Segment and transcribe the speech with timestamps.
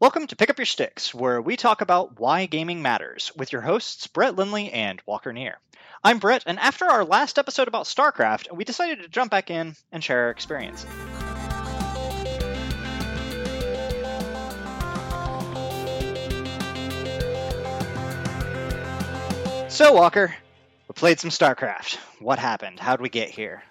[0.00, 3.62] Welcome to Pick Up Your Sticks, where we talk about why gaming matters, with your
[3.62, 5.58] hosts Brett Lindley and Walker Neer.
[6.04, 9.74] I'm Brett, and after our last episode about StarCraft, we decided to jump back in
[9.90, 10.88] and share our experiences.
[19.66, 20.32] So, Walker,
[20.86, 21.96] we played some StarCraft.
[22.20, 22.78] What happened?
[22.78, 23.64] How'd we get here?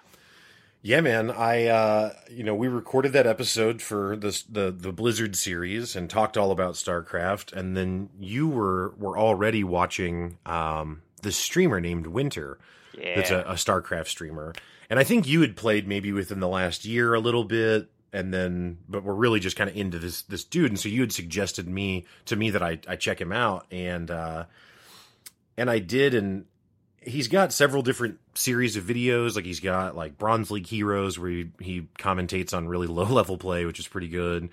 [0.82, 1.30] Yeah, man.
[1.30, 6.08] I uh, you know we recorded that episode for the the the Blizzard series and
[6.08, 12.06] talked all about StarCraft, and then you were were already watching um, this streamer named
[12.06, 12.58] Winter.
[12.96, 13.16] Yeah.
[13.16, 14.54] That's a, a StarCraft streamer,
[14.88, 18.32] and I think you had played maybe within the last year a little bit, and
[18.32, 21.12] then but we're really just kind of into this this dude, and so you had
[21.12, 24.44] suggested me to me that I I check him out, and uh,
[25.56, 26.44] and I did, and
[27.00, 29.36] he's got several different series of videos.
[29.36, 33.38] Like he's got like Bronze League Heroes where he, he commentates on really low level
[33.38, 34.50] play, which is pretty good.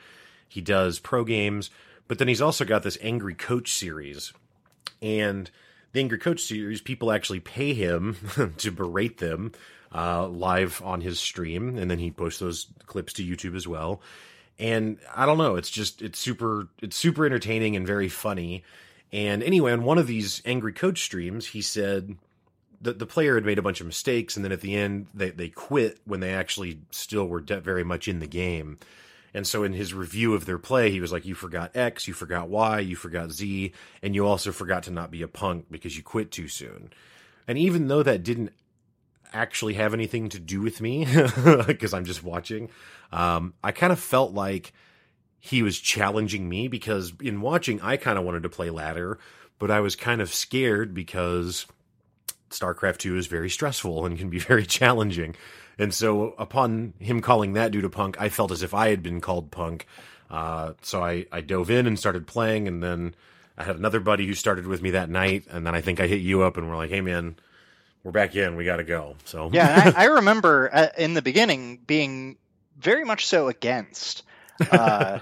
[0.48, 1.70] He does pro games,
[2.08, 4.32] but then he's also got this Angry Coach series.
[5.02, 5.50] And
[5.92, 8.18] the Angry Coach series, people actually pay him
[8.58, 9.52] to berate them
[9.94, 14.02] uh, live on his stream, and then he posts those clips to YouTube as well.
[14.60, 18.64] And I don't know, it's just it's super it's super entertaining and very funny.
[19.12, 22.18] And anyway, on one of these Angry Coach streams, he said
[22.82, 25.32] the, the player had made a bunch of mistakes, and then at the end they,
[25.32, 28.80] they quit when they actually still were de- very much in the game.
[29.34, 32.14] And so in his review of their play, he was like, "You forgot X, you
[32.14, 35.98] forgot Y, you forgot Z, and you also forgot to not be a punk because
[35.98, 36.92] you quit too soon."
[37.48, 38.54] And even though that didn't
[39.34, 41.06] actually have anything to do with me,
[41.68, 42.70] because I'm just watching,
[43.12, 44.72] um, I kind of felt like
[45.40, 49.20] he was challenging me because in watching, I kind of wanted to play ladder,
[49.60, 51.66] but I was kind of scared because
[52.50, 55.36] StarCraft 2 is very stressful and can be very challenging.
[55.78, 59.04] And so, upon him calling that dude a punk, I felt as if I had
[59.04, 59.86] been called punk.
[60.30, 63.14] Uh, so I, I dove in and started playing, and then
[63.58, 66.08] I had another buddy who started with me that night, and then I think I
[66.08, 67.36] hit you up, and we're like, "Hey, man,
[68.04, 68.56] we're back in.
[68.56, 72.38] We got to go." So yeah, I, I remember uh, in the beginning being
[72.80, 74.24] very much so against,
[74.58, 75.22] because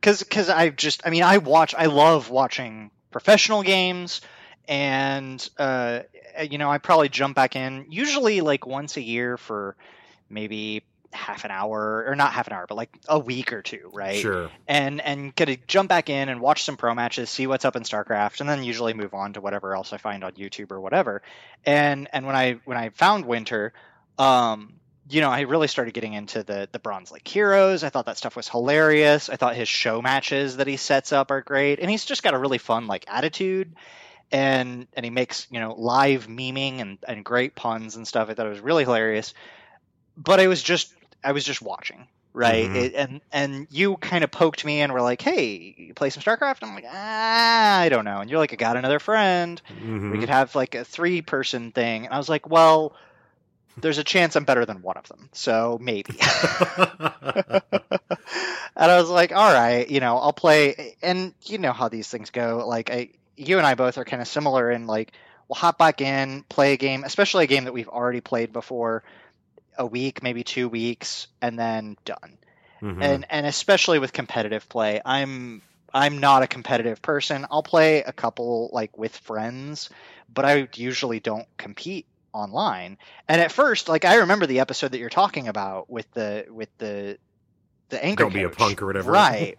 [0.00, 4.20] because I just I mean I watch I love watching professional games
[4.68, 6.00] and uh,
[6.42, 9.76] you know I probably jump back in usually like once a year for
[10.28, 10.82] maybe
[11.12, 14.20] half an hour or not half an hour but like a week or two right
[14.20, 14.50] sure.
[14.68, 17.74] and and get to jump back in and watch some pro matches see what's up
[17.74, 20.80] in starcraft and then usually move on to whatever else i find on youtube or
[20.80, 21.22] whatever
[21.64, 23.72] and and when i when i found winter
[24.18, 24.74] um
[25.08, 27.84] you know, I really started getting into the the Bronze League Heroes.
[27.84, 29.28] I thought that stuff was hilarious.
[29.28, 32.34] I thought his show matches that he sets up are great, and he's just got
[32.34, 33.74] a really fun like attitude,
[34.32, 38.28] and and he makes you know live memeing and and great puns and stuff.
[38.28, 39.34] I thought it was really hilarious.
[40.16, 40.92] But I was just
[41.22, 42.70] I was just watching, right?
[42.70, 42.76] Mhm.
[42.76, 46.22] It, and and you kind of poked me and were like, "Hey, you play some
[46.22, 50.10] StarCraft?" I'm like, "Ah, I don't know." And you're like, "I got another friend." Mhm.
[50.12, 52.94] we could have like a three person thing and i was like well
[53.80, 56.16] there's a chance i'm better than one of them so maybe
[58.76, 62.08] and i was like all right you know i'll play and you know how these
[62.08, 65.12] things go like I, you and i both are kind of similar in like
[65.48, 69.02] we'll hop back in play a game especially a game that we've already played before
[69.78, 72.38] a week maybe two weeks and then done.
[72.82, 73.02] Mhm.
[73.02, 75.62] and and especially with competitive play i'm
[75.94, 77.46] i'm not a competitive person.
[77.50, 79.88] I'll play a couple like with friends
[80.32, 82.98] but i usually don't compete online.
[83.28, 86.68] And at first like i remember the episode that you're talking about with the with
[86.78, 87.16] the
[87.88, 89.10] the anchor Don't be a punk or whatever.
[89.12, 89.58] right.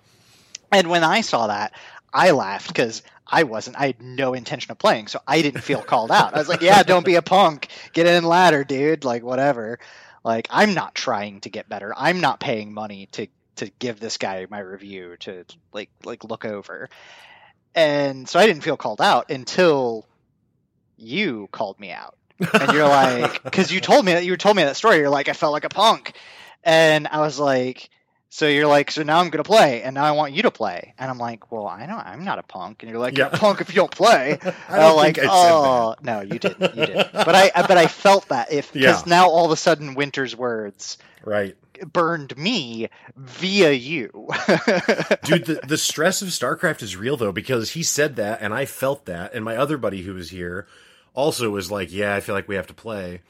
[0.71, 1.71] And when i saw that
[2.13, 5.81] i laughed because i wasn't i had no intention of playing so i didn't feel
[5.81, 6.33] called out.
[6.33, 7.69] I was like yeah don't be a punk.
[7.93, 9.03] Get in ladder dude.
[9.03, 9.79] Like whatever.
[10.23, 11.93] Like i'm not trying to get better.
[11.95, 16.45] I'm not paying money to to give this guy my review to like like look
[16.45, 16.89] over.
[17.75, 20.05] And so i didn't feel called out until
[20.97, 22.15] you called me out.
[22.39, 24.97] And you're like because you told me that you told me that story.
[24.97, 26.13] You're like i felt like a punk.
[26.63, 27.89] And i was like
[28.29, 30.93] so you're like so now i'm gonna play and now i want you to play
[30.97, 33.35] and i'm like well i know i'm not a punk and you're like you're Yeah.
[33.35, 36.21] a punk if you don't play I don't I'm like, think I said oh no,
[36.21, 37.11] you didn't, you didn't.
[37.13, 39.09] But I, but I felt that if because Yeah.
[39.09, 40.97] now all of a sudden Winter's words.
[41.23, 41.55] Right.
[41.93, 44.09] burned me via you.
[45.23, 48.65] Dude, the, the stress of StarCraft is real though, because he said that and I
[48.65, 50.67] felt that, and my other buddy who was here
[51.13, 53.21] also was like, Yeah, I feel like we have to play.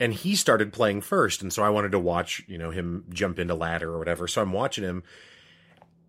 [0.00, 3.38] And he started playing first, and so I wanted to watch, you know, him jump
[3.38, 4.28] into ladder or whatever.
[4.28, 5.02] So I'm watching him,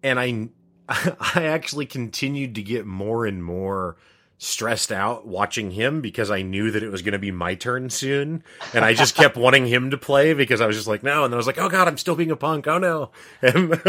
[0.03, 0.49] and I
[0.89, 3.97] I actually continued to get more and more
[4.41, 7.89] stressed out watching him because I knew that it was going to be my turn
[7.89, 8.43] soon,
[8.73, 11.33] and I just kept wanting him to play because I was just like, no, and
[11.33, 12.67] then I was like, oh god, I'm still being a punk.
[12.67, 13.11] Oh no!
[13.41, 13.79] And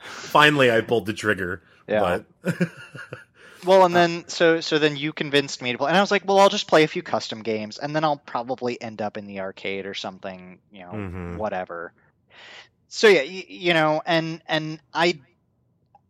[0.00, 1.62] finally, I pulled the trigger.
[1.86, 2.20] Yeah.
[2.44, 2.68] But
[3.62, 6.24] Well, and then so so then you convinced me to play, and I was like,
[6.26, 9.26] well, I'll just play a few custom games, and then I'll probably end up in
[9.26, 11.38] the arcade or something, you know, Mhm.
[11.38, 11.92] whatever.
[12.88, 15.20] So yeah, you, you know, and and I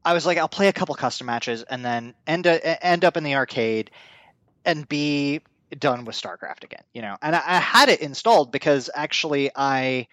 [0.04, 3.16] I was like, I'll play a couple custom matches, and then end uh, end up
[3.16, 3.90] in the arcade,
[4.64, 5.40] and be
[5.78, 7.16] done with StarCraft again, you know.
[7.22, 10.08] And I, I had it installed because actually I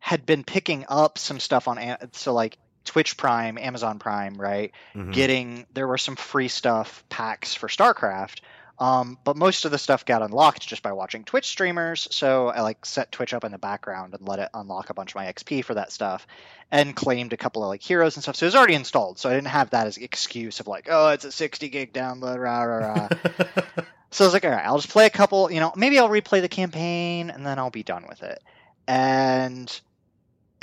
[0.00, 1.78] had been picking up some stuff on
[2.12, 2.58] so like
[2.88, 4.72] Twitch Prime, Amazon Prime, right?
[4.96, 5.12] Mhm.
[5.12, 8.40] getting there were some free stuff packs for StarCraft.
[8.80, 12.06] Um, but most of the stuff got unlocked just by watching Twitch streamers.
[12.12, 15.10] So I like set Twitch up in the background and let it unlock a bunch
[15.10, 16.26] of my XP for that stuff,
[16.70, 18.36] and claimed a couple of like heroes and stuff.
[18.36, 19.18] So it was already installed.
[19.18, 22.38] So I didn't have that as excuse of like, oh, it's a 60 gig download,
[22.38, 23.08] rah rah rah.
[24.10, 26.08] So I was like, all right, I'll just play a couple, you know, maybe I'll
[26.08, 28.42] replay the campaign and then I'll be done with it.
[28.86, 29.80] And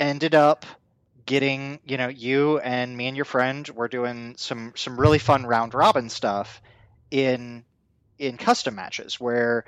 [0.00, 0.66] ended up
[1.26, 5.44] getting, you know, you and me and your friend were doing some some really fun
[5.44, 6.62] round robin stuff
[7.10, 7.64] in
[8.18, 9.64] in custom matches where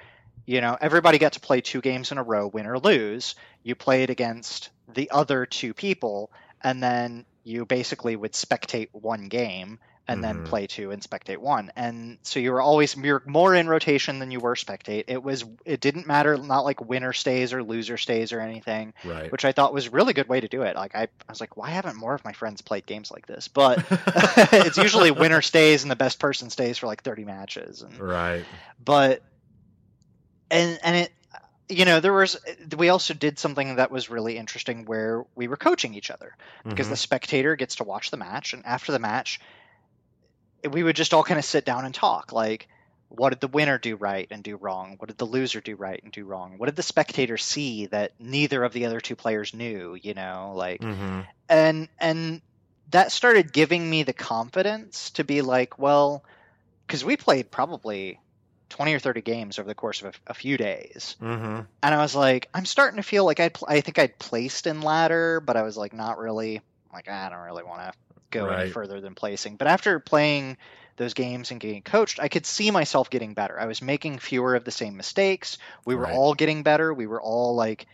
[0.46, 3.34] you know everybody got to play two games in a row, win or lose.
[3.62, 6.30] You played against the other two people,
[6.62, 9.78] and then you basically would spectate one game
[10.08, 10.44] and then Mhm.
[10.44, 11.70] play two and spectate one.
[11.76, 15.04] And so you were always more in rotation than you were spectate.
[15.08, 19.30] It was it didn't matter not like winner stays or loser stays or anything, right.
[19.30, 20.74] which I thought was a really good way to do it.
[20.76, 23.48] Like I, I was like, why haven't more of my friends played games like this?
[23.48, 23.84] But
[24.52, 27.82] it's usually winner stays and the best person stays for like 30 matches.
[27.82, 28.44] And right.
[28.82, 29.22] but
[30.50, 31.12] and and it
[31.68, 32.38] you know there was
[32.76, 36.34] we also did something that was really interesting where we were coaching each other
[36.64, 36.90] because Mhm.
[36.90, 39.40] the spectator gets to watch the match and after the match
[40.70, 42.68] we would just all kind of sit down and talk like
[43.10, 46.02] what did the winner do right and do wrong what did the loser do right
[46.02, 49.54] and do wrong what did the spectator see that neither of the other two players
[49.54, 51.26] knew you know like Mhm.
[51.48, 52.42] and and
[52.90, 56.22] that started giving me the confidence to be like well
[56.86, 58.18] because we played probably
[58.70, 61.66] 20 or 30 games over the course of a, a few days Mhm.
[61.82, 64.66] and i was like i'm starting to feel like i pl- i think i'd placed
[64.66, 66.60] in ladder but i was like not really
[66.92, 67.92] like i don't really want to
[68.30, 69.56] go any further than placing.
[69.56, 70.56] But after playing
[70.96, 73.58] those games and getting coached i could see myself getting better.
[73.58, 75.58] I was making fewer of the same mistakes.
[75.86, 76.12] We were Right.
[76.12, 76.92] all getting better.
[76.92, 77.86] We were all like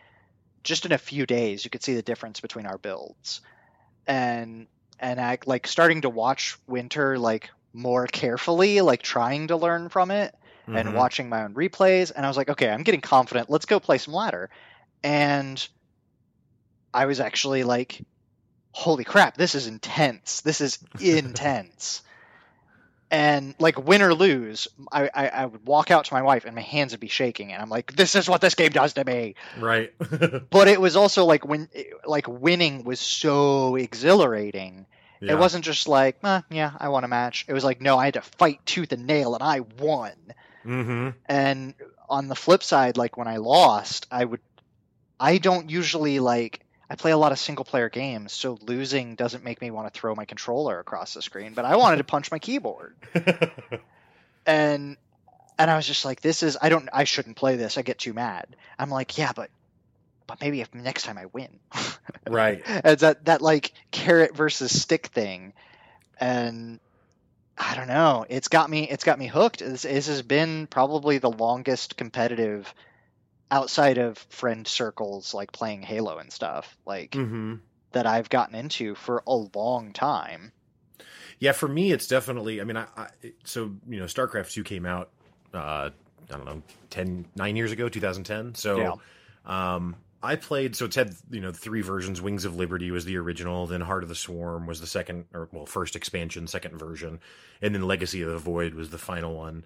[0.64, 3.40] just in a few days you could see the difference between our builds.
[4.06, 4.68] And
[5.00, 10.10] and I like starting to watch winter like more carefully like trying to learn from
[10.10, 10.34] it
[10.74, 10.94] and Mhm.
[10.94, 12.12] watching my own replays.
[12.14, 13.50] And i was like okay i'm getting confident.
[13.50, 14.50] Let's go play some ladder.
[15.02, 15.66] And
[16.92, 18.02] i was actually like
[18.76, 22.02] holy crap this is intense this is intense
[23.10, 26.54] and like win or lose I, I i would walk out to my wife and
[26.56, 29.04] my hands would be shaking and i'm like this is what this game does to
[29.04, 29.92] me Right.
[30.50, 31.68] but it was also like when
[32.04, 34.86] like winning was so exhilarating
[35.20, 35.34] Yeah.
[35.34, 38.06] it wasn't just like eh, yeah i won a match it was like no i
[38.06, 40.12] had to fight tooth and nail and i won
[40.66, 41.10] Mm-hmm.
[41.26, 41.74] and
[42.08, 44.40] on the flip side like when i lost i would
[45.20, 49.44] i don't usually like i play a lot of single player games so losing doesn't
[49.44, 52.30] make me want to throw my controller across the screen but i wanted to punch
[52.30, 52.94] my keyboard.
[54.46, 54.96] And
[55.58, 57.98] and i was just like this is i don't i shouldn't play this i get
[57.98, 58.56] too mad.
[58.78, 59.50] I'm like yeah but
[60.26, 61.60] but maybe if next time i win.
[62.28, 62.62] Right.
[62.66, 65.52] it's that that like carrot versus stick thing
[66.20, 66.80] and
[67.56, 69.60] i don't know it's got me it's got me hooked.
[69.60, 72.72] This, this has been probably the longest competitive
[73.54, 77.60] outside of friend circles like playing halo and stuff like Mhm.
[77.92, 80.52] that i've gotten into for a long time
[81.40, 82.60] Yeah, for me, it's definitely.
[82.60, 83.08] I mean, I, I
[83.44, 85.10] so you know, StarCraft two came out.
[85.52, 85.90] Uh,
[86.30, 88.54] I don't know, 10, nine years ago, two thousand ten.
[88.54, 88.94] So, Yeah.
[89.74, 90.74] um, I played.
[90.76, 92.22] So it's had you know three versions.
[92.22, 93.66] Wings of Liberty was the original.
[93.66, 97.20] Then Heart of the Swarm was the second, or well, first expansion, second version,
[97.60, 99.64] and then Legacy of the Void was the final one.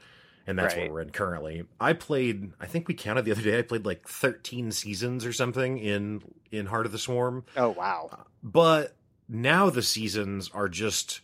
[0.49, 0.85] And that's Right.
[0.85, 1.65] what we're in currently.
[1.79, 2.53] I played.
[2.59, 3.59] I think we counted the other day.
[3.59, 8.25] I played like thirteen seasons or something in in Heart of the Swarm oh wow
[8.43, 8.97] but
[9.29, 11.21] now the seasons are just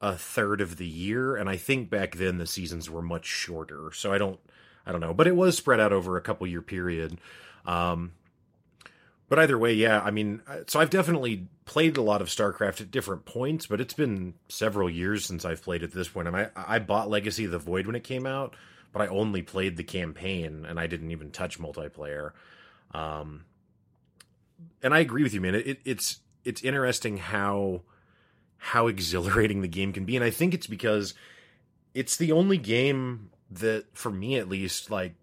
[0.00, 3.90] a third of the year and i think back then the seasons were much shorter
[3.92, 4.38] so i don't
[4.86, 7.18] i don't know but it was spread out over a couple year period
[7.66, 8.12] um
[9.28, 12.80] but either way yeah i mean uh, so i've definitely played a lot of starcraft
[12.80, 16.28] at different points but it's been several years since i've played at this point.
[16.28, 18.56] I, mean, I i bought legacy of the void when it came out
[18.92, 22.32] but i only played the campaign and i didn't even touch multiplayer.
[22.92, 23.44] Um
[24.82, 25.54] and I agree with you, man.
[25.54, 27.82] It, it, it's it's interesting how
[28.58, 31.14] how exhilarating the game can be, and I think it's because
[31.94, 35.14] it's the only game that for me at least, like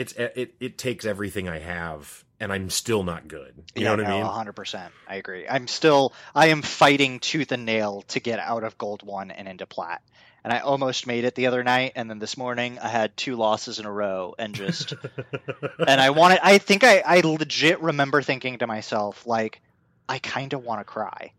[0.00, 3.52] it's it it takes everything I have, and I'm still not good.
[3.74, 4.24] You yeah, know what no, I mean?
[4.24, 4.94] hundred percent.
[5.06, 5.46] I agree.
[5.46, 9.46] I'm still I am fighting tooth and nail to get out of gold one and
[9.46, 10.00] into plat.
[10.42, 13.36] And I almost made it the other night, and then this morning I had two
[13.36, 14.94] losses in a row, and just
[15.86, 16.40] and I wanted.
[16.42, 19.60] I think I I legit remember thinking to myself like,
[20.08, 21.32] I kind of want to cry.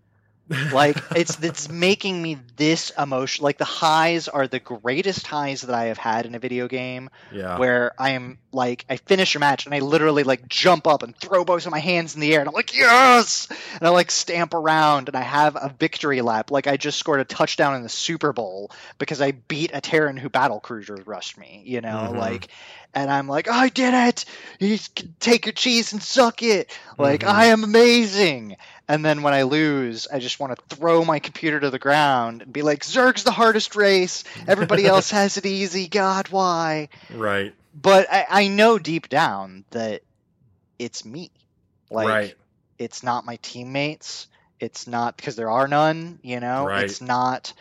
[0.73, 5.73] Like it's it's making me this emotional like the highs are the greatest highs that
[5.75, 7.57] i have had in a video game yeah.
[7.57, 11.15] where i am like i finish a match and i literally like jump up and
[11.15, 13.47] throw both of my hands in the air and i'm like yes
[13.79, 17.19] and i like stamp around and i have a victory lap like i just scored
[17.19, 21.37] a touchdown in the super bowl because i beat a terran who battle cruiser rushed
[21.37, 22.17] me you know Mhm.
[22.17, 22.47] like
[22.93, 24.25] and i'm like i did it
[24.59, 24.77] you
[25.19, 27.27] take your cheese and suck it like Mhm.
[27.29, 31.59] i am amazing and then when I lose, I just want to throw my computer
[31.59, 34.23] to the ground and be like, Zerg's the hardest race.
[34.47, 35.87] Everybody else has it easy.
[35.87, 36.89] God, why?
[37.13, 37.53] right.
[37.73, 40.01] But I, I know deep down that
[40.77, 41.31] it's me.
[41.89, 42.35] Like, right.
[42.77, 44.27] it's not my teammates.
[44.59, 46.65] It's not because there are none, you know?
[46.65, 46.83] Right.
[46.83, 47.53] It's not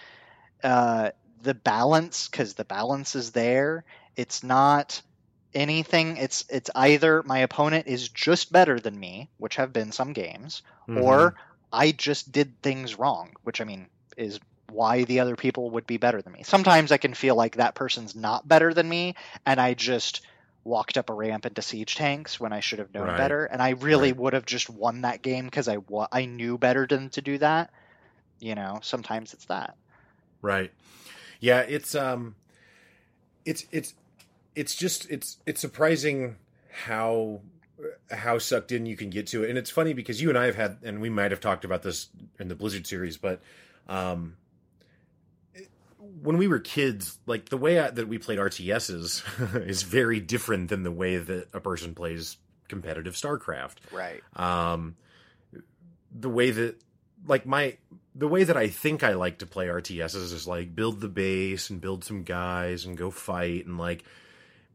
[0.65, 1.11] uh,
[1.43, 3.85] the balance because the balance is there.
[4.17, 5.01] It's not
[5.55, 6.17] anything.
[6.17, 10.63] It's it's either my opponent is just better than me, which have been some games,
[10.89, 11.03] Mhm.
[11.03, 11.35] or
[11.73, 15.97] I just did things wrong, which I mean is why the other people would be
[15.97, 16.43] better than me.
[16.45, 19.15] Sometimes I can feel like that person's not better than me,
[19.47, 20.23] and I just
[20.63, 23.17] walked up a ramp into siege tanks when I should have known Right.
[23.17, 24.21] better, and I really Right.
[24.21, 27.39] would have just won that game because I wa- I knew better than to do
[27.39, 27.71] that.
[28.39, 29.77] You know, sometimes it's that.
[30.43, 30.73] Right.
[31.41, 32.37] Yeah, it's um
[33.45, 33.95] it's it's
[34.55, 36.37] it's just it's it's surprising
[36.85, 37.41] how
[38.11, 39.51] how sucked in you can get to it.
[39.51, 41.83] And it's funny because you and I have had and we might have talked about
[41.83, 42.09] this
[42.39, 43.41] in the Blizzard series, but
[43.89, 44.37] um
[46.23, 50.69] when we were kids, like the way I, that we played RTSs is very different
[50.69, 52.37] than the way that a person plays
[52.69, 54.23] competitive StarCraft Right.
[54.37, 54.97] um
[56.17, 56.81] the way that
[57.27, 57.77] like my
[58.15, 61.71] the way that I think I like to play RTSs is like build the base
[61.71, 64.05] and build some guys and go fight and like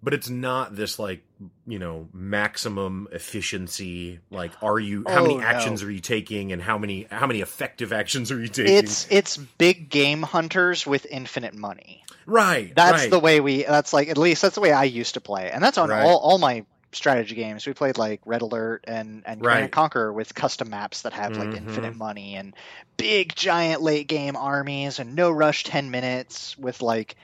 [0.06, 1.22] but it's not this like
[1.68, 5.42] you know maximum efficiency like are you how Oh, many no.
[5.42, 9.08] actions are you taking and how many how many effective actions are you taking It's
[9.10, 12.04] it's big game hunters with infinite money.
[12.26, 13.10] right That's right.
[13.12, 13.64] the way we.
[13.64, 16.04] That's like at least that's the way I used to play, and that's on Right.
[16.04, 17.68] all, all my strategy games.
[17.68, 19.72] We played like Red Alert and and Right.
[19.72, 21.58] Conquer with custom maps that have like Mhm.
[21.58, 22.56] infinite money and
[22.98, 27.16] big giant late game armies and no rush ten minutes with like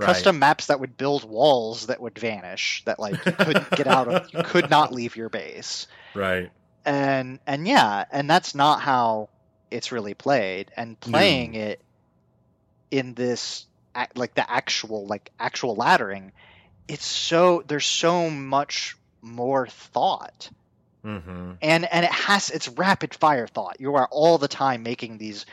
[0.00, 0.06] Right.
[0.06, 4.08] custom maps that would build walls that would vanish that like you couldn't get out
[4.08, 4.32] of.
[4.32, 6.50] You could not leave your base right
[6.84, 9.28] and and yeah and that's not how
[9.70, 11.80] it's really played and playing it
[12.90, 13.66] in this
[14.14, 16.30] like the actual like actual laddering
[16.88, 20.50] it's so there's so much more thought
[21.04, 21.52] mm-hmm.
[21.60, 25.46] and and it has it's rapid fire thought you are all the time making these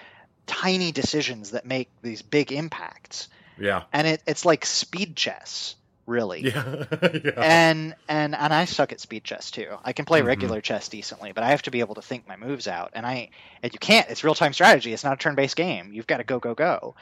[0.46, 3.28] tiny decisions that make these big impacts
[3.60, 7.32] yeah and it, it's like speed chess really yeah, yeah.
[7.36, 9.76] and and and I suck at speed chess too.
[9.84, 10.28] I can play Mhm.
[10.28, 13.06] regular chess decently, but I have to be able to think my moves out, and
[13.06, 13.30] I
[13.62, 14.10] and you can't.
[14.10, 14.94] It's real time strategy.
[14.94, 15.92] It's not a turn based game.
[15.92, 16.96] You've got to go go go,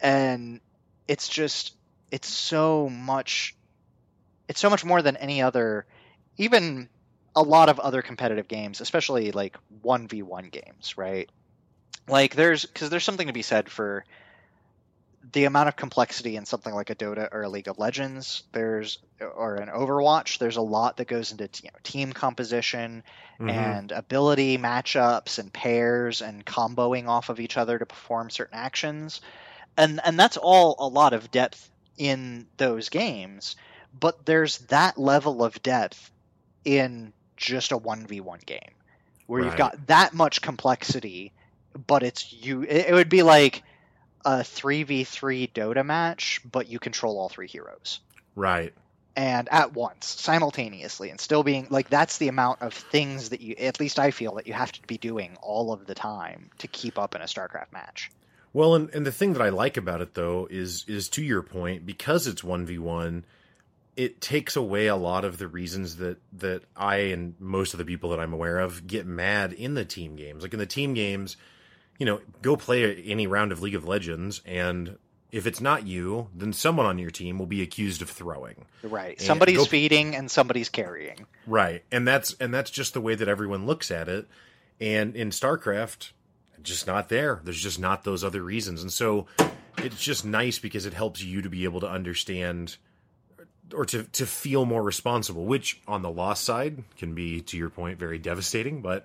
[0.00, 0.60] and
[1.08, 1.74] it's just
[2.12, 3.56] it's so much.
[4.48, 5.86] It's so much more than any other,
[6.36, 6.88] even
[7.34, 11.28] a lot of other competitive games, especially like one v one games, right?
[12.08, 14.04] Like there's because there's something to be said for
[15.32, 18.98] the amount of complexity in something like a Dota or a League of Legends, there's
[19.20, 23.02] or an Overwatch, there's a lot that goes into you know, team composition
[23.38, 23.48] Mhm.
[23.48, 29.20] and ability matchups and pairs and comboing off of each other to perform certain actions.
[29.76, 33.56] And and that's all a lot of depth in those games,
[33.98, 36.10] but there's that level of depth
[36.64, 38.74] in just a 1v1 game
[39.26, 41.32] where you've got that much complexity,
[41.86, 43.62] but it's you it, it would be like
[44.24, 48.00] a 3v3 Dota match, but you control all three heroes
[48.36, 48.72] right
[49.16, 53.54] and at once simultaneously and still being like that's the amount of things that you
[53.58, 56.68] at least I feel that you have to be doing all of the time to
[56.68, 58.10] keep up in a StarCraft match.
[58.52, 61.42] Well, and, and the thing that I like about it though is is to your
[61.42, 63.24] point because it's one v one,
[63.96, 67.84] it takes away a lot of the reasons that that I and most of the
[67.84, 70.42] people that I'm aware of get mad in the team games.
[70.42, 71.36] Like in the team games,
[72.00, 74.96] you know, go play any round of League of Legends, and
[75.30, 78.64] if it's not you, then someone on your team will be accused of throwing.
[78.82, 79.16] Right.
[79.18, 81.26] And Somebody's go- feeding and somebody's carrying.
[81.46, 81.84] Right.
[81.92, 84.26] And that's and that's just the way that everyone looks at it.
[84.80, 86.10] And in StarCraft,
[86.62, 87.40] just not there.
[87.44, 88.82] There's just not those other reasons.
[88.82, 89.26] And so
[89.78, 92.76] it's just nice because it helps you to be able to understand
[93.72, 97.70] or to to feel more responsible, which on the loss side can be, to your
[97.70, 98.82] point, very devastating.
[98.82, 99.04] But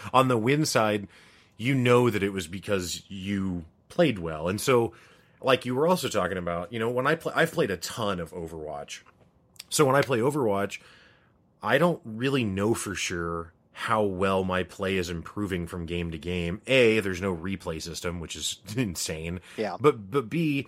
[0.14, 1.08] on the win side,
[1.56, 4.92] you know that it was because you played well, and so
[5.40, 8.20] like you were also talking about, you know, when I play, I've played a ton
[8.20, 9.00] of Overwatch,
[9.68, 10.80] so when I play Overwatch,
[11.62, 16.16] I don't really know for sure how well my play is improving from game to
[16.16, 16.62] game.
[16.66, 19.40] A, there's no replay system, which is insane.
[19.56, 19.76] Yeah.
[19.78, 20.66] But but B,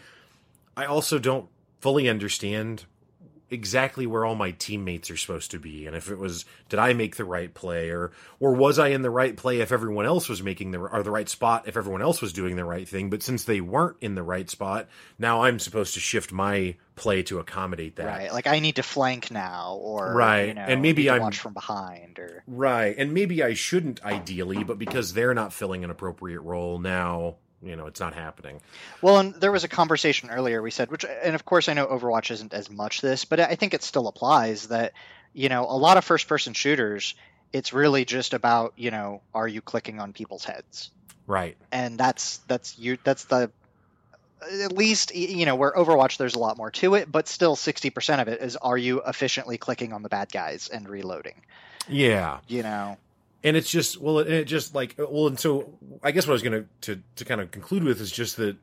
[0.77, 1.49] I also don't
[1.81, 2.85] fully understand
[3.51, 6.93] exactly where all my teammates are supposed to be and if it was did I
[6.93, 10.29] make the right play or or was I in the right play if everyone else
[10.29, 13.09] was making the or the right spot if everyone else was doing the right thing
[13.11, 14.87] but since they weren't in the right spot
[15.19, 18.33] now I'm supposed to shift my play to accommodate that Right.
[18.33, 20.49] Like I need to flank now or Right.
[20.49, 24.63] you know, And maybe I'm- watch from behind or right and maybe I shouldn't ideally
[24.65, 28.61] but because they're not filling an appropriate role now you know it's not happening
[29.03, 31.87] Well, and there was a conversation earlier we said, which, and of course, I know
[31.87, 34.93] Overwatch isn't as much this, but I think it still applies that,
[35.33, 37.15] you know, a lot of first person shooters,
[37.53, 40.91] it's really just about, you know, are you clicking on people's heads?
[41.27, 43.51] right And that's, that's you, that's the,
[44.63, 48.23] at least, you know, where Overwatch, there's a lot more to it, but still 60%
[48.23, 51.43] of it is are you efficiently clicking on the bad guys and reloading,
[51.89, 52.97] yeah you know?
[53.45, 56.35] And it's just well it, it just like well and so i guess what i
[56.35, 58.57] was gonna to to kind of conclude with is just that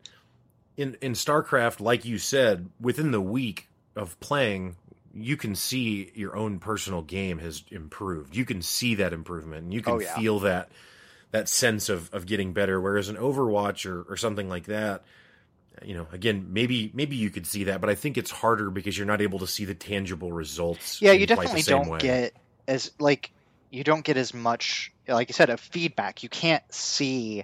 [0.78, 4.76] in in starcraft like you said within the week of playing
[5.14, 9.74] you can see your own personal game has improved you can see that improvement and
[9.74, 10.14] you can Oh, yeah.
[10.16, 10.70] feel that
[11.32, 15.04] that sense of of getting better whereas an overwatch or, or something like that
[15.84, 18.98] you know again maybe maybe you could see that but i think it's harder because
[18.98, 21.98] you're not able to see the tangible results Yeah, you definitely don't way.
[22.00, 22.34] get
[22.68, 23.32] as like
[23.76, 26.24] you don't get as much like you said of feedback.
[26.24, 27.44] You can't see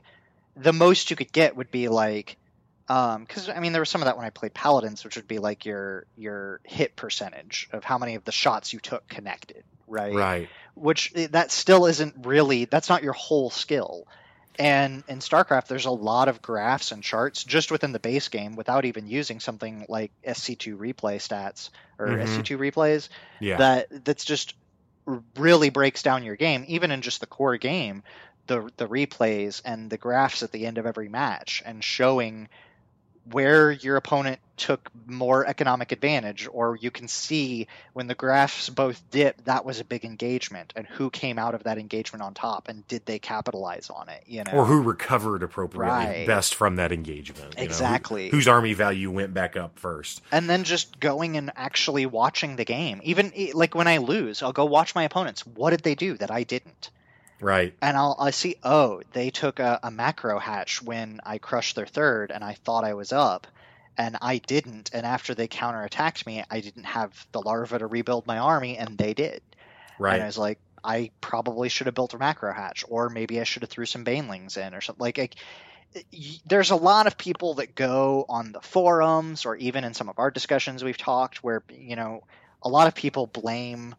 [0.56, 2.38] the most you could get would be like
[2.88, 5.28] um because I mean there was some of that when I played Paladins, which would
[5.28, 9.64] be like your your hit percentage of how many of the shots you took connected,
[9.88, 10.14] right?
[10.14, 14.06] right Which eh, that still isn't really that's not your whole skill.
[14.60, 18.56] And in StarCraft, there's a lot of graphs and charts just within the base game
[18.58, 22.24] without even using something like SC2 replay stats or Mhm.
[22.24, 24.54] SC2 replays yeah that that's just
[25.36, 28.04] really breaks down your game even in just the core game
[28.48, 32.48] the the replays and the graphs at the end of every match and showing
[33.30, 39.02] where your opponent took more economic advantage or you can see when the graphs both
[39.10, 42.68] dip that was a big engagement and who came out of that engagement on top
[42.68, 46.28] and did they capitalize on it you know or who recovered appropriately Right.
[46.28, 47.40] best from that engagement.
[47.40, 48.30] you know, who- Exactly.
[48.30, 50.22] whose army value went back up first.
[50.32, 54.54] and then just going and actually watching the game even like when i lose i'll
[54.54, 56.90] go watch my opponents what did they do that i didn't
[57.42, 57.74] Right.
[57.82, 61.88] and I'll I see oh they took a, a macro hatch when I crushed their
[61.88, 63.48] third and I thought I was up
[63.98, 68.28] and I didn't and after they counterattacked me I didn't have the larva to rebuild
[68.28, 69.42] my army and they did
[70.00, 70.14] Right.
[70.16, 73.44] and I was like I probably should have built a macro hatch or maybe I
[73.44, 75.36] should have threw some banelings in or something like, like
[76.46, 80.20] there's a lot of people that go on the forums or even in some of
[80.20, 82.24] our discussions we've talked where you know
[82.64, 83.96] a lot of people blame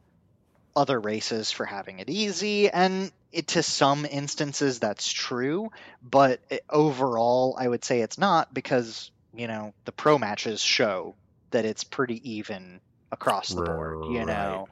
[0.75, 5.71] other races for having it easy and it, to some instances that's true
[6.03, 11.15] but it, overall i would say it's not because you know the pro matches show
[11.51, 12.81] that it's pretty even
[13.11, 14.69] across the board you know?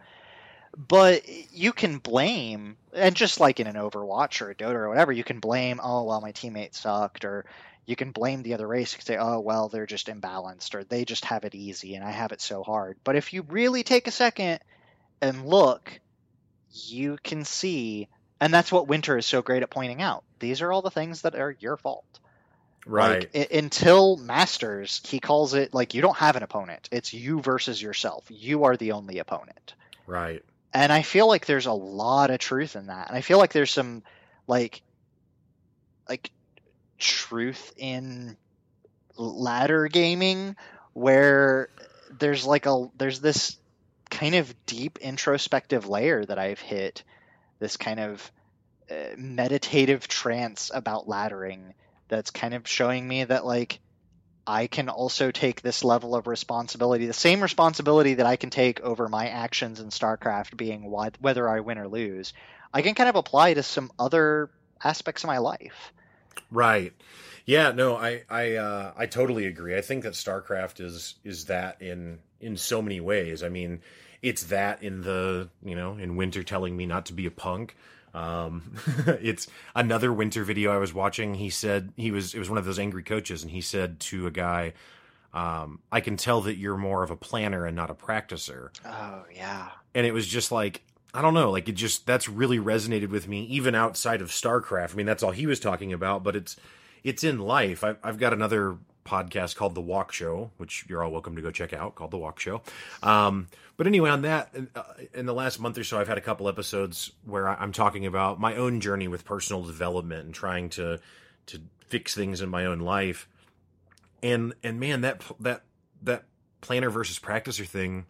[0.76, 5.12] but you can blame and just like in an overwatch or a dota or whatever
[5.12, 7.44] you can blame oh well my teammate sucked or
[7.86, 11.04] you can blame the other race and say oh well they're just imbalanced or they
[11.04, 12.96] just have it easy and i have it so hard.
[13.04, 14.60] But if you really take a second
[15.22, 16.00] and look
[16.72, 18.08] you can see
[18.40, 21.22] and that's what winter is so great at pointing out these are all the things
[21.22, 22.04] that are your fault
[22.86, 23.20] Right.
[23.34, 27.40] like, i- until masters he calls it like you don't have an opponent it's you
[27.40, 29.74] versus yourself you are the only opponent
[30.06, 30.42] right.
[30.72, 33.08] and I feel like there's a lot of truth in that.
[33.08, 34.02] And I feel like there's some
[34.46, 34.82] like
[36.08, 36.30] like
[36.98, 38.36] truth in
[39.16, 40.56] ladder gaming
[40.92, 41.68] where
[42.18, 43.56] there's like a there's this
[44.10, 47.02] kind of deep introspective layer that I've hit
[47.58, 48.32] this kind of
[48.90, 51.74] uh, meditative trance about laddering
[52.08, 53.78] that's kind of showing me that like
[54.46, 58.80] I can also take this level of responsibility, the same responsibility that I can take
[58.80, 62.32] over my actions in StarCraft being whether I win or lose.
[62.72, 64.50] I can kind of apply to some other
[64.82, 65.92] aspects of my life.
[66.50, 66.92] Right.
[67.50, 69.76] Yeah, no, I I uh I totally agree.
[69.76, 73.42] I think that StarCraft is is that in in so many ways.
[73.42, 73.80] I mean,
[74.22, 77.74] it's that in the, you know, in Winter telling me not to be a punk,
[78.14, 78.74] Um,
[79.20, 81.34] it's another winter video I was watching.
[81.34, 84.28] He said he was it was one of those angry coaches, and he said to
[84.28, 84.74] a guy,
[85.34, 89.24] um, "I can tell that you're more of a planner and not a practicer." Oh
[89.34, 89.70] yeah.
[89.92, 90.82] And it was just like
[91.12, 94.92] I don't know, like it just that's really resonated with me, even outside of StarCraft.
[94.92, 96.54] I mean, that's all he was talking about, but it's
[97.04, 97.84] it's in life.
[97.84, 101.50] I've, I've got another podcast called The Walk Show, which you're all welcome to go
[101.50, 102.62] check out, called The Walk Show.
[103.02, 104.82] Um, but anyway, on that, in, uh,
[105.14, 108.56] the last month or so, I've had a couple episodes where I'm talking about my
[108.56, 111.00] own journey with personal development and trying to
[111.46, 113.28] to fix things in my own life.
[114.22, 115.62] And and man, that that
[116.02, 116.24] that
[116.60, 118.06] planner versus practicer thing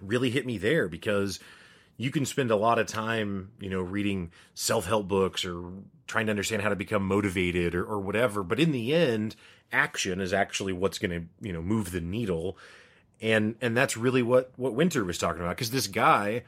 [0.00, 1.40] really hit me there because
[1.96, 5.70] you can spend a lot of time, you know, reading self help books or
[6.10, 8.42] trying to understand how to become motivated or, or whatever.
[8.42, 9.36] But in the end,
[9.70, 12.58] action is actually what's going to, you know, move the needle.
[13.22, 16.42] And and that's really what what Winter was talking about because this guy,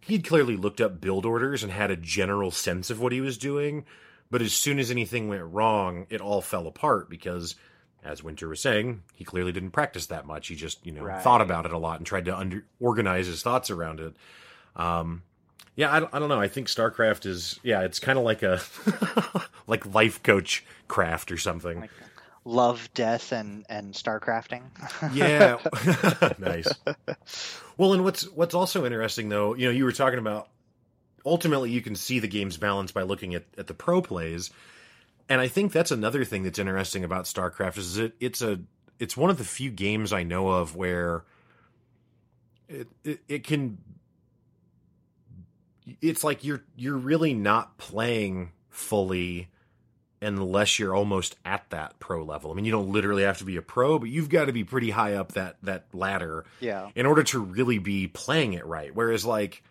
[0.00, 3.38] he'd clearly looked up build orders and had a general sense of what he was
[3.38, 3.86] doing.
[4.30, 7.56] But as soon as anything went wrong, it all fell apart because
[8.04, 10.48] as Winter was saying, he clearly didn't practice that much.
[10.48, 11.22] He just, you know, right.
[11.22, 14.14] thought about it a lot and tried to under, organize his thoughts around it.
[14.76, 15.22] Um,
[15.78, 16.40] yeah, I, don't, I don't know.
[16.40, 18.60] I think StarCraft is yeah, it's kind of like a
[19.68, 21.82] like life coach craft or something.
[21.82, 21.90] Like
[22.44, 24.62] love, death, and and StarCrafting.
[25.14, 25.58] yeah,
[26.40, 26.66] nice.
[27.76, 30.48] Well, and what's what's also interesting though, you know, you were talking about
[31.24, 34.50] ultimately you can see the game's balance by looking at at the pro plays,
[35.28, 38.58] and I think that's another thing that's interesting about StarCraft is it it's a
[38.98, 41.22] it's one of the few games I know of where
[42.68, 43.78] it, it, it can
[46.00, 49.48] it's like you're you're really not playing fully
[50.20, 52.50] unless you're almost at that pro level.
[52.50, 54.64] I mean, you don't literally have to be a pro, but you've got to be
[54.64, 58.94] pretty high up that that ladder, yeah, in order to really be playing it right.
[58.94, 59.62] Whereas, like,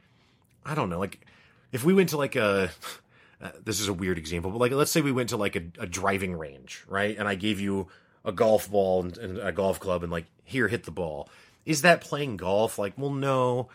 [0.66, 1.26] I don't know, like
[1.72, 2.72] if we went to like a
[3.42, 5.64] uh, this is a weird example, but like let's say we went to like a,
[5.80, 7.18] a driving range, right?
[7.18, 7.88] And I gave you
[8.26, 11.30] a golf ball and, and a golf club, and like here, hit the ball
[11.68, 12.80] is that playing golf?
[12.80, 13.68] Like, well, no.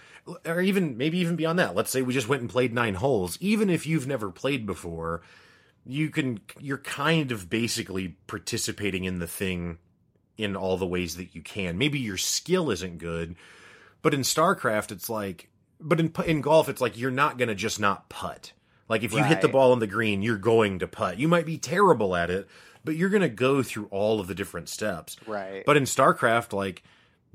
[0.47, 1.75] Or even maybe even beyond that.
[1.75, 3.37] Let's say we just went and played nine holes.
[3.41, 5.21] Even if you've never played before,
[5.85, 9.79] you can you're kind of basically participating in the thing
[10.39, 11.77] in all the ways that you can.
[11.77, 13.37] Maybe your skill isn't good,
[14.01, 17.55] but in StarCraft it's like but in in golf it's like you're not going to
[17.55, 18.53] just not putt.
[18.89, 19.27] Like if you right.
[19.27, 21.19] hit the ball on the green, you're going to putt.
[21.19, 22.49] You might be terrible at it,
[22.85, 25.17] but you're going to go through all of the different steps.
[25.27, 25.63] Right.
[25.67, 26.83] But in StarCraft like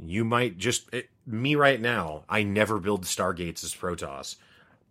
[0.04, 2.24] you might just it, me right now.
[2.30, 4.36] I never build stargates as Protoss,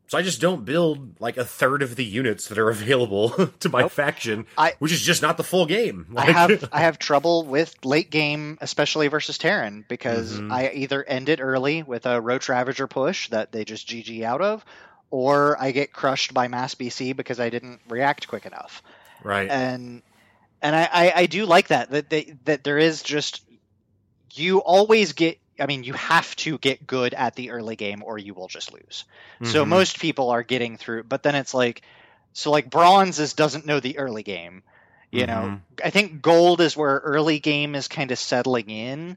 [0.08, 3.68] so I just don't build like a third of the units that are available to
[3.68, 3.92] my nope.
[3.92, 6.06] faction, I, which is just not the full game.
[6.10, 10.52] Like, I have I have trouble with late game, especially versus Terran, because mm-hmm.
[10.52, 14.40] I either end it early with a Roach Ravager push that they just GG out
[14.40, 14.64] of,
[15.10, 18.82] or I get crushed by Mass BC because I didn't react quick enough.
[19.22, 19.48] Right.
[19.50, 20.02] And
[20.62, 23.42] and I, I, I do like that that they, that there is just
[24.34, 28.18] you always get I mean, you have to get good at the early game or
[28.18, 29.04] you will just lose.
[29.40, 29.46] Mm-hmm.
[29.46, 31.82] So most people are getting through, but then it's like,
[32.32, 34.62] so like bronze is doesn't know the early game.
[35.10, 35.46] You mm-hmm.
[35.48, 39.16] know, I think gold is where early game is kind of settling in,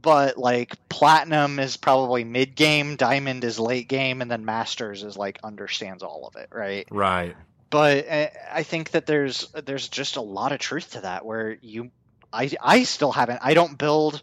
[0.00, 5.16] but like platinum is probably mid game, diamond is late game, and then masters is
[5.16, 6.88] like understands all of it, right?
[6.90, 7.36] Right.
[7.70, 11.56] But eh, I think that there's there's just a lot of truth to that where
[11.60, 11.90] you
[12.36, 13.40] I I still haven't.
[13.42, 14.22] I don't build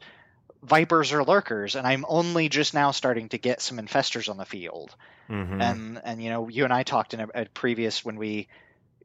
[0.63, 4.45] vipers or lurkers, and I'm only just now starting to get some infestors on the
[4.45, 4.95] field.
[5.29, 5.61] Mm-hmm.
[5.61, 8.47] And and you know, you and I talked in a, a previous when we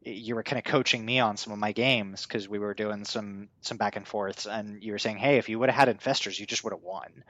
[0.03, 3.05] you were kind of coaching me on some of my games because we were doing
[3.05, 5.97] some some back and forths, and you were saying, "Hey, if you would have had
[5.97, 7.23] infestors, you just would have won."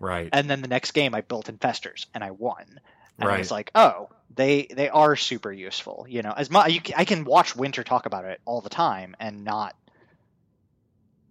[0.00, 0.28] Right.
[0.32, 2.80] And then the next game, I built infestors and I won.
[3.18, 3.36] And right.
[3.36, 7.24] I was like, "Oh, they they are super useful." You know, as much I can
[7.24, 9.74] watch Winter talk about it all the time and not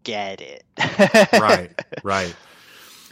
[0.05, 0.63] get it.
[1.33, 1.71] right,
[2.03, 2.33] right.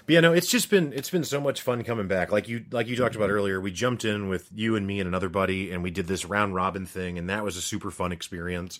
[0.06, 2.32] But yeah, no, it's just been it's been so much fun coming back.
[2.32, 5.08] Like you like you talked about earlier, we jumped in with you and me and
[5.08, 8.12] another buddy, and we did this round robin thing, and that was a super fun
[8.12, 8.80] experience.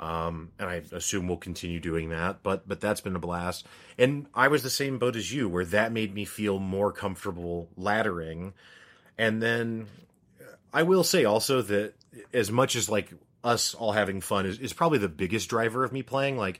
[0.00, 2.42] Um, and I assume we'll continue doing that.
[2.42, 3.66] But but that's been a blast.
[3.98, 7.68] And I was the same boat as you, where that made me feel more comfortable
[7.78, 8.52] laddering.
[9.16, 9.86] And then
[10.72, 11.94] I will say also that
[12.32, 13.12] as much as like
[13.44, 16.36] us all having fun is, is probably the biggest driver of me playing.
[16.36, 16.58] Like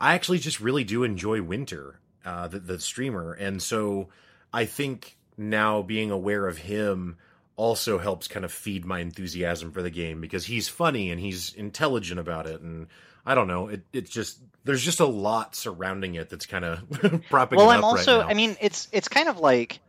[0.00, 4.08] I actually just really do enjoy Winter, uh, the, the streamer, and so
[4.52, 7.16] I think now being aware of him
[7.56, 11.52] also helps kind of feed my enthusiasm for the game because he's funny and he's
[11.54, 12.86] intelligent about it and
[13.26, 17.22] I don't know it it's just there's just a lot surrounding it that's kind of
[17.28, 19.80] propping well I'm also right I mean it's it's kind of like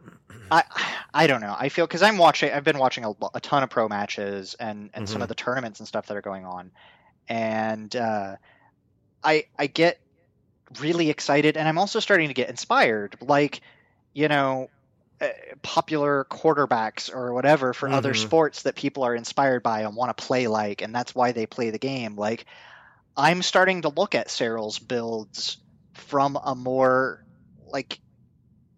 [0.51, 0.63] I
[1.13, 1.55] I don't know.
[1.57, 2.51] I feel because I'm watching.
[2.51, 5.13] I've been watching a, a, ton of pro matches and and mm-hmm.
[5.13, 6.71] some of the tournaments and stuff that are going on,
[7.29, 8.35] and uh,
[9.23, 9.99] I I get
[10.79, 13.17] really excited, and I'm also starting to get inspired.
[13.21, 13.61] Like,
[14.13, 14.69] you know,
[15.19, 15.27] uh,
[15.61, 17.95] popular quarterbacks or whatever for mm-hmm.
[17.95, 21.31] other sports that people are inspired by and want to play like, and that's why
[21.31, 22.15] they play the game.
[22.15, 22.45] Like,
[23.15, 25.57] I'm starting to look at Serral's builds
[25.93, 27.23] from a more
[27.67, 27.99] like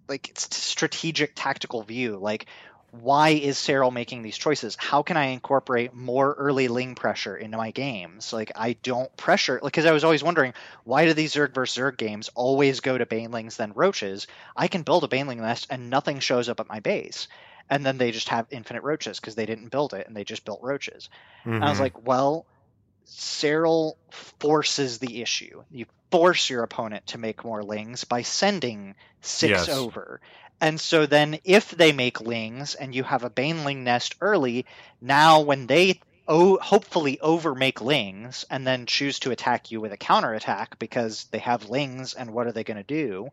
[0.08, 2.47] like strategic tactical view like
[2.93, 4.77] why is Serral making these choices?
[4.79, 8.32] How can I incorporate more early ling pressure into my games?
[8.32, 10.53] Like I don't pressure because I was always wondering
[10.84, 14.27] why do these Zerg versus Zerg games always go to banelings then roaches?
[14.56, 17.27] I can build a baneling nest and nothing shows up at my base.
[17.67, 20.45] And then they just have infinite roaches because they didn't build it and they just
[20.45, 21.10] built roaches.
[21.39, 21.53] Mm-hmm.
[21.53, 21.84] And I was mm-hmm.
[21.84, 22.45] like, well,
[23.08, 23.93] Serral
[24.39, 25.63] forces the issue.
[25.71, 29.69] You force your opponent to make more lings by sending six yes.
[29.69, 30.21] over.
[30.63, 34.65] And so then if they make lings and you have a baneling nest early,
[35.02, 39.97] now when they oh, hopefully overmake lings and then choose to attack you with a
[39.97, 43.28] counterattack because they have lings and what are they going to do?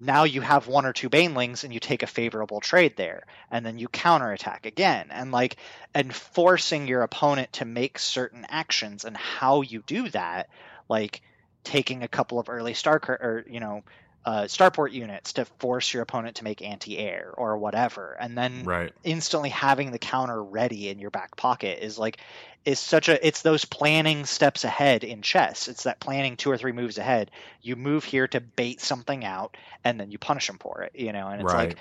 [0.00, 3.66] Now you have one or two banelings and you take a favorable trade there and
[3.66, 5.56] then you counterattack again and like
[5.92, 10.48] and forcing your opponent to make certain actions and how you do that
[10.88, 11.20] like
[11.64, 13.82] taking a couple of early star or you know
[14.24, 18.92] uh, starport units to force your opponent to make anti-air or whatever and then right.
[19.02, 22.18] instantly having the counter ready in your back pocket is like
[22.64, 26.56] is such a it's those planning steps ahead in chess it's that planning two or
[26.56, 30.58] three moves ahead you move here to bait something out and then you punish them
[30.58, 31.70] for it you know and it's right.
[31.70, 31.78] like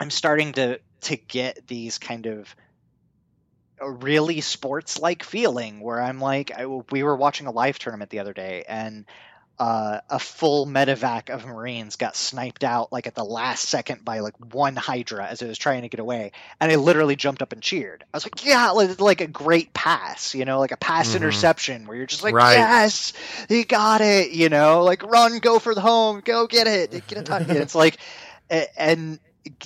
[0.00, 2.54] i'm starting to to get these kind of
[3.80, 8.10] a really sports like feeling where i'm like I, we were watching a live tournament
[8.10, 9.04] the other day and
[9.58, 14.20] uh, a full medevac of Marines got sniped out like at the last second by
[14.20, 17.52] like one Hydra as it was trying to get away, and I literally jumped up
[17.52, 18.04] and cheered.
[18.12, 21.16] I was like, "Yeah, like, a great pass, you know, like a pass mm-hmm.
[21.16, 22.54] interception where you're just like, right.
[22.54, 23.12] yes,
[23.48, 27.18] he got it, you know, like run, go for the home, go get it, get
[27.18, 27.96] a touch." it's like,
[28.50, 29.18] and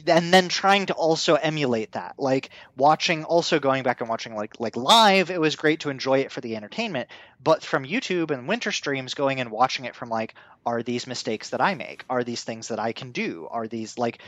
[0.06, 2.14] and then trying to also emulate that.
[2.18, 6.20] Like watching also going back and watching like like live it was great to enjoy
[6.20, 7.08] it for the entertainment.
[7.42, 10.34] But from youtube and winter streams going and watching it from like
[10.66, 12.04] are these mistakes that i make?
[12.10, 13.48] Are these things that i can do?
[13.50, 14.18] Are these like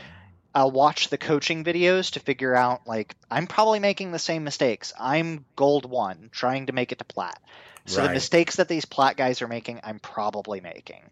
[0.55, 4.93] i'll watch the coaching videos to figure out like i'm probably making the same mistakes.
[4.99, 7.39] I'm gold one trying to make it to plat.
[7.85, 8.07] So right.
[8.07, 11.03] the mistakes that these plat guys are making i'm probably making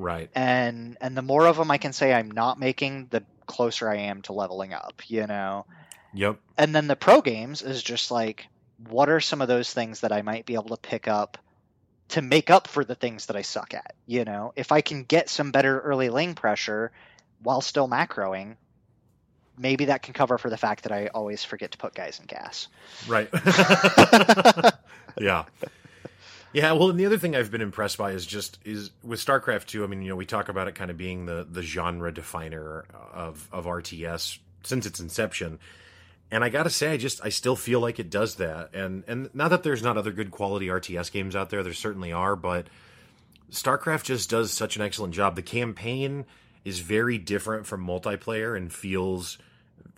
[0.00, 3.88] right and and the more of them i can say i'm not making the closer
[3.90, 5.66] I am to leveling up, you know?
[6.14, 6.38] Yep.
[6.56, 8.46] And then the pro games is just like,
[8.88, 11.36] what are some of those things that I might be able to pick up
[12.10, 13.94] to make up for the things that I suck at?
[14.06, 16.92] You know, if I can get some better early lane pressure
[17.42, 18.56] while still macroing,
[19.58, 22.26] maybe that can cover for the fact that I always forget to put guys in
[22.26, 22.68] gas.
[23.08, 23.28] Right.
[25.18, 25.44] yeah.
[26.52, 29.66] Yeah, well, and the other thing I've been impressed by is just is with StarCraft
[29.66, 29.84] 2.
[29.84, 32.84] I mean, you know, we talk about it kind of being the the genre definer
[33.12, 35.58] of of RTS since its inception.
[36.32, 38.74] And I got to say I just I still feel like it does that.
[38.74, 42.12] And and not that there's not other good quality RTS games out there, there certainly
[42.12, 42.66] are, but
[43.52, 45.36] StarCraft just does such an excellent job.
[45.36, 46.24] The campaign
[46.64, 49.38] is very different from multiplayer and feels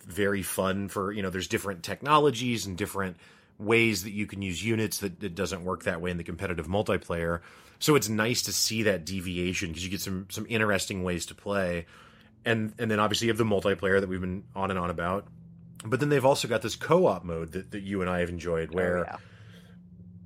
[0.05, 3.17] very fun for, you know, there's different technologies and different
[3.63, 6.67] ways that you can use units that, that doesn't work that way in the competitive
[6.67, 7.41] multiplayer.
[7.79, 11.35] So it's nice to see that deviation because you get some some interesting ways to
[11.35, 11.85] play.
[12.45, 15.27] And and then obviously you have the multiplayer that we've been on and on about.
[15.85, 18.69] But then they've also got this co-op mode that, that you and I have enjoyed
[18.71, 19.17] oh, where oh, yeah.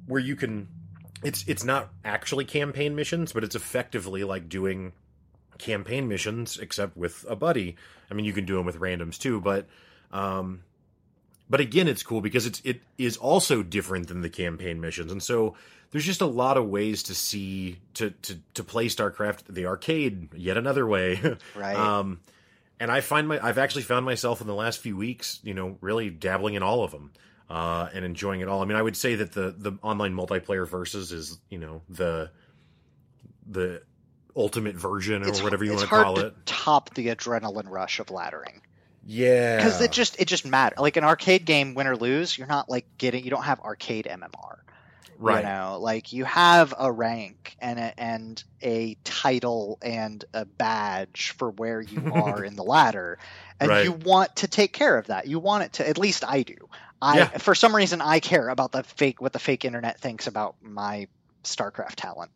[0.06, 0.67] where you can
[1.23, 4.93] it's it's not actually campaign missions, but it's effectively like doing
[5.58, 7.76] campaign missions except with a buddy.
[8.10, 9.67] I mean, you can do them with randoms too, but
[10.12, 10.63] um,
[11.49, 15.23] but again, it's cool because it's it is also different than the campaign missions, and
[15.23, 15.55] so
[15.91, 20.33] there's just a lot of ways to see to to to play StarCraft the arcade
[20.36, 21.19] yet another way.
[21.55, 21.75] Right.
[21.75, 22.19] um,
[22.79, 25.77] and I find my I've actually found myself in the last few weeks, you know,
[25.81, 27.12] really dabbling in all of them.
[27.49, 28.62] Uh, and enjoying it all.
[28.62, 32.29] I mean, I would say that the the online multiplayer versus is you know the
[33.47, 33.81] the
[34.36, 36.33] ultimate version or it's, whatever you want to call it.
[36.45, 38.60] top the adrenaline rush of laddering.
[39.10, 40.80] Yeah, because it just it just matters.
[40.80, 43.24] Like an arcade game, win or lose, you're not like getting.
[43.24, 44.58] You don't have arcade MMR.
[45.17, 45.43] Right.
[45.43, 51.32] You know, like you have a rank and a, and a title and a badge
[51.38, 53.17] for where you are in the ladder,
[53.62, 53.86] and right.
[53.86, 55.26] you want to take care of that.
[55.26, 55.88] You want it to.
[55.88, 56.58] At least I do.
[57.02, 57.28] I yeah.
[57.30, 61.08] for some reason I care about the fake what the fake internet thinks about my
[61.46, 62.32] StarCraft talent.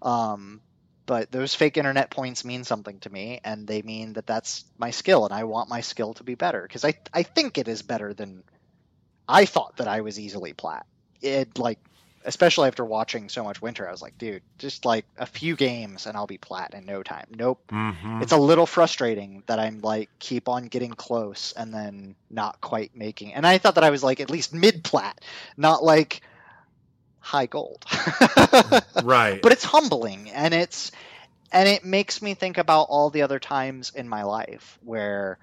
[0.00, 0.60] Um,
[1.06, 4.90] but those fake internet points mean something to me, and they mean that that's my
[4.90, 7.82] skill, and I want my skill to be better because I I think it is
[7.82, 8.42] better than
[9.28, 10.86] I thought that I was easily plat.
[11.20, 11.78] It like
[12.24, 16.06] especially after watching so much winter, I was like, dude, just like a few games
[16.06, 17.26] and I'll be plat in no time.
[17.36, 17.62] Nope.
[17.70, 18.22] Mm-hmm.
[18.22, 22.96] It's a little frustrating that I'm like keep on getting close and then not quite
[22.96, 23.34] making.
[23.34, 25.20] And I thought that I was like at least mid plat,
[25.56, 26.22] not like
[27.24, 27.84] high gold.
[29.02, 29.40] right.
[29.42, 30.92] But it's humbling and it's
[31.50, 35.38] and it makes me think about all the other times in my life where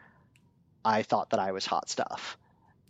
[0.86, 2.38] I thought that I was hot stuff.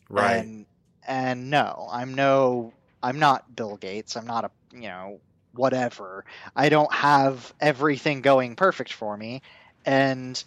[0.09, 0.35] right.
[0.35, 0.65] And
[1.07, 4.17] and no, I'm no I'm not Bill Gates.
[4.17, 5.21] I'm not a, you know,
[5.53, 6.25] whatever.
[6.53, 9.41] I don't have everything going perfect for me
[9.85, 10.43] and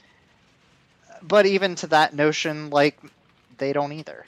[1.22, 2.98] but even to that notion like
[3.56, 4.26] they don't either.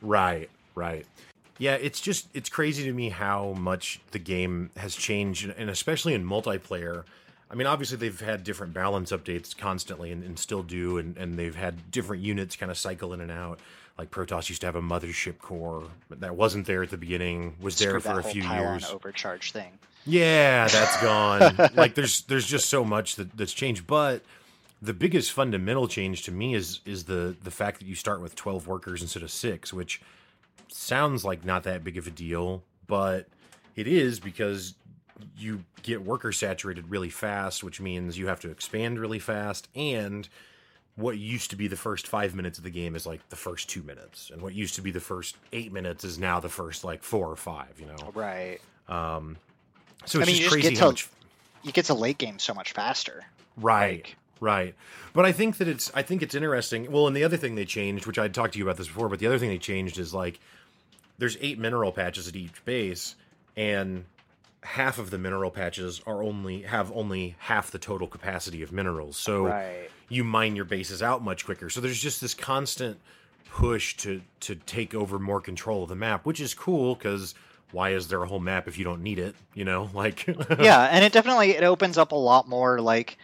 [0.00, 1.06] Right, right.
[1.62, 6.12] Yeah, it's just it's crazy to me how much the game has changed, and especially
[6.12, 7.04] in multiplayer.
[7.48, 11.38] I mean, obviously they've had different balance updates constantly, and, and still do, and, and
[11.38, 13.60] they've had different units kind of cycle in and out.
[13.96, 17.54] Like Protoss used to have a mothership core but that wasn't there at the beginning,
[17.60, 18.90] was there for a few years.
[18.90, 19.78] overcharge thing.
[20.04, 21.70] Yeah, that's gone.
[21.76, 23.86] like there's there's just so much that, that's changed.
[23.86, 24.22] But
[24.80, 28.34] the biggest fundamental change to me is is the the fact that you start with
[28.34, 30.00] twelve workers instead of six, which
[30.72, 33.26] sounds like not that big of a deal, but
[33.76, 34.74] it is because
[35.36, 40.28] you get worker saturated really fast, which means you have to expand really fast and
[40.96, 43.68] what used to be the first five minutes of the game is like the first
[43.70, 46.84] two minutes, and what used to be the first eight minutes is now the first
[46.84, 47.80] like four or five.
[47.80, 48.58] You know, Right.
[48.88, 49.38] um,
[50.04, 51.08] so I it's mean, you just just crazy how to- much.
[51.62, 53.24] You get to late game so much faster.
[53.56, 54.74] Right, like- right.
[55.14, 56.92] But I think that it's I think it's interesting.
[56.92, 59.08] Well, and the other thing they changed, which I talked to you about this before,
[59.08, 60.40] but the other thing they changed is like
[61.22, 63.14] there's eight mineral patches at each base,
[63.56, 64.04] and
[64.64, 69.16] half of the mineral patches are only have only half the total capacity of minerals.
[69.16, 69.88] So Right.
[70.08, 71.70] you mine your bases out much quicker.
[71.70, 72.98] So there's just this constant
[73.50, 77.36] push to to take over more control of the map, which is cool because
[77.70, 79.36] why is there a whole map if you don't need it?
[79.54, 80.26] You know, like
[80.58, 83.16] yeah, and it definitely it opens up a lot more like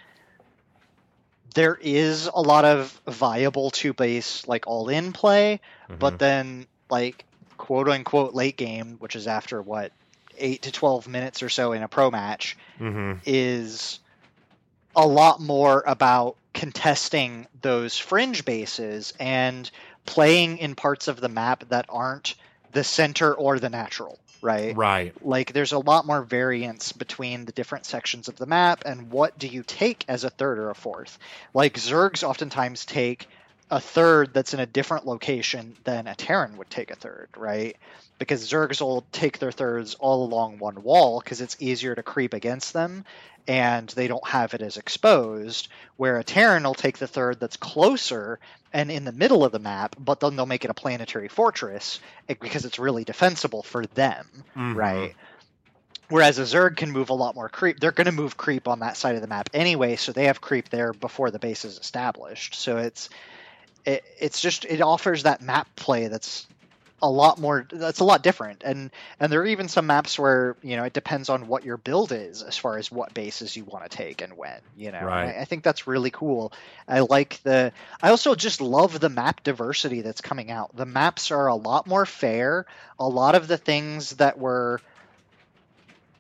[1.55, 5.99] there is a lot of viable two base like all in play, Mhm.
[5.99, 7.25] but then like
[7.59, 9.93] quote unquote late game, which is after what
[10.39, 13.21] eight to twelve minutes or so in a pro match, Mhm.
[13.27, 13.99] is
[14.97, 19.71] a lot more about contesting those fringe bases and
[20.07, 22.35] playing in parts of the map that aren't
[22.73, 24.77] the center or the natural, right?
[24.77, 29.11] right, like there's a lot more variance between the different sections of the map and
[29.11, 31.19] what do you take as a third or a fourth
[31.55, 33.29] like zergs oftentimes take
[33.71, 37.77] a third that's in a different location than a terran would take a third right
[38.19, 42.35] because zergs will take their thirds all along one wall because it's easier to creep
[42.35, 43.05] against them
[43.47, 47.57] and they don't have it as exposed where a terran will take the third that's
[47.57, 48.39] closer
[48.73, 52.01] and in the middle of the map but then they'll make it a planetary fortress
[52.29, 54.27] eh, because it's really defensible for them
[54.57, 54.75] Mhm.
[54.77, 55.15] right?
[56.09, 57.81] Whereas a Zerg can move a lot more creep.
[57.81, 60.41] They're going to move creep on that side of the map anyway, so they have
[60.41, 62.55] creep there before the base is established.
[62.55, 63.11] So it's
[63.85, 66.47] it, it's just it offers that map play that's
[67.01, 68.63] a lot more that's a lot different.
[68.65, 71.77] And and there are even some maps where you know it depends on what your
[71.77, 75.05] build is as far as what bases you want to take and when you know?
[75.05, 75.37] Right.
[75.37, 76.53] I, I think that's really cool.
[76.87, 80.75] I like the i also just love the map diversity that's coming out.
[80.77, 82.67] The maps are a lot more fair.
[82.99, 84.81] A lot of the things that were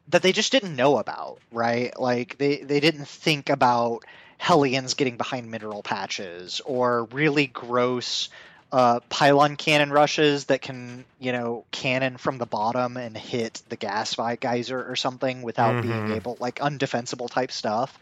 [0.08, 1.98] that they just didn't know about right?
[1.98, 4.04] Like they they didn't think about
[4.38, 8.28] hellions getting behind mineral patches or really gross
[8.72, 13.76] uh, pylon cannon rushes that can, you know, cannon from the bottom and hit the
[13.76, 16.16] gas geyser or something without being Mhm.
[16.16, 17.98] able, like undefensible type stuff,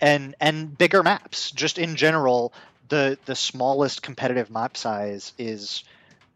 [0.00, 1.50] and and bigger maps.
[1.50, 2.52] Just in general,
[2.88, 5.84] the the smallest competitive map size is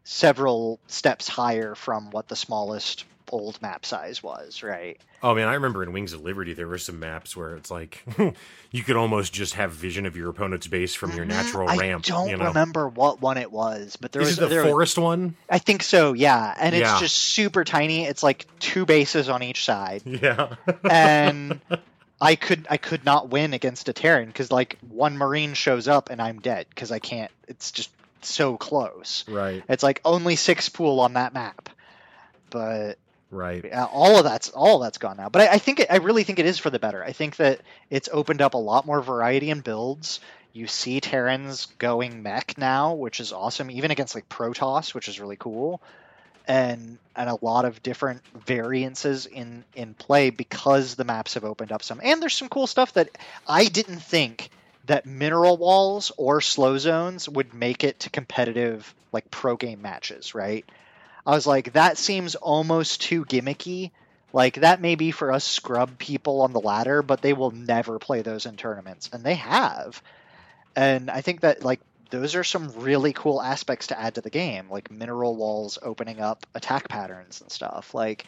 [0.03, 4.99] several steps higher from what the smallest old map size was, right?
[5.23, 8.03] Oh man, I remember in Wings of Liberty there were some maps where it's like
[8.71, 11.29] you could almost just have vision of your opponent's base from your Mhm.
[11.29, 12.05] natural I ramp.
[12.07, 12.45] I don't you know?
[12.47, 15.35] remember what one it was, but there Is was it the there, forest one?
[15.49, 16.53] I think so, yeah.
[16.59, 16.99] And it's Yeah.
[16.99, 18.05] just super tiny.
[18.05, 20.03] It's like two bases on each side.
[20.05, 20.55] Yeah.
[20.89, 21.59] And
[22.21, 26.09] I could I could not win against a Terran because like one Marine shows up
[26.09, 27.31] and I'm dead because I can't.
[27.47, 27.89] It's just
[28.21, 29.23] so close.
[29.27, 29.63] right.
[29.69, 31.69] It's like only six pool on that map,
[32.49, 32.97] but
[33.31, 33.71] Right.
[33.73, 35.29] all of that's all of that's gone now.
[35.29, 37.03] But I, I think it, I really think it is for the better.
[37.03, 40.19] I think that it's opened up a lot more variety in builds.
[40.53, 45.19] You see Terrans going mech now, which is awesome, even against like Protoss, which is
[45.19, 45.81] really cool.
[46.47, 51.71] and and a lot of different variances in in play because the maps have opened
[51.71, 53.09] up some and there's some cool stuff that
[53.47, 54.49] i didn't think
[54.85, 60.35] that mineral walls or slow zones would make it to competitive like pro game matches
[60.35, 60.65] right
[61.25, 63.91] i was like that seems almost too gimmicky
[64.33, 67.99] like that may be for us scrub people on the ladder but they will never
[67.99, 70.01] play those in tournaments and they have
[70.75, 74.29] and i think that like those are some really cool aspects to add to the
[74.29, 77.93] game, like mineral walls opening up attack patterns and stuff.
[77.93, 78.25] Like,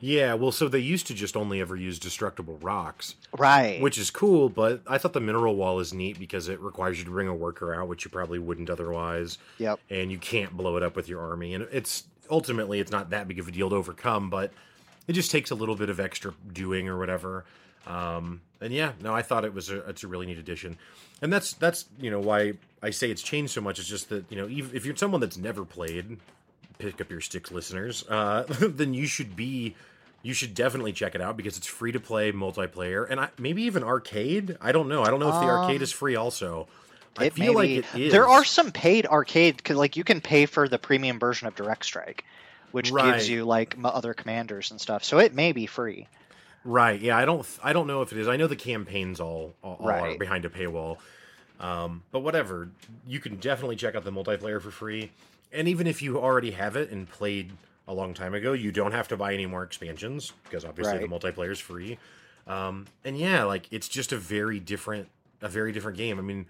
[0.00, 3.80] yeah, well, so they used to just only ever use destructible rocks, right?
[3.80, 7.04] Which is cool, but I thought the mineral wall is neat because it requires you
[7.04, 9.38] to bring a worker out, which you probably wouldn't otherwise.
[9.58, 9.78] Yep.
[9.90, 13.28] And you can't blow it up with your army, and it's ultimately it's not that
[13.28, 14.50] big of a deal to overcome, but
[15.06, 17.44] it just takes a little bit of extra doing or whatever.
[17.86, 20.78] Um, and yeah, no, I thought it was a it's a really neat addition,
[21.20, 23.78] and that's that's you know why I say it's changed so much.
[23.78, 26.18] It's just that you know even if you're someone that's never played,
[26.78, 28.04] pick up your sticks, listeners.
[28.08, 29.74] Uh, then you should be
[30.22, 33.64] you should definitely check it out because it's free to play multiplayer and I, maybe
[33.64, 34.56] even arcade.
[34.60, 35.02] I don't know.
[35.02, 36.68] I don't know if the Um, arcade is free also.
[37.18, 38.12] I it feel may like be- it is.
[38.12, 41.84] There are some paid arcade like you can pay for the premium version of Direct
[41.84, 42.24] Strike,
[42.70, 43.12] which Right.
[43.12, 45.04] gives you like m- other commanders and stuff.
[45.04, 46.08] So it may be free.
[46.64, 47.00] Right.
[47.00, 47.16] Yeah.
[47.18, 47.46] I don't.
[47.62, 48.28] I don't know if it is.
[48.28, 50.98] I know the campaigns all, all, all are behind a paywall.
[51.60, 52.68] Um, but whatever.
[53.06, 55.10] You can definitely check out the multiplayer for free.
[55.52, 57.52] And even if you already have it and played
[57.86, 61.06] a long time ago, you don't have to buy any more expansions because obviously the
[61.08, 61.98] multiplayer is free.
[62.46, 65.08] Um, and yeah, like it's just a very different,
[65.42, 66.18] a very different game.
[66.18, 66.46] I mean,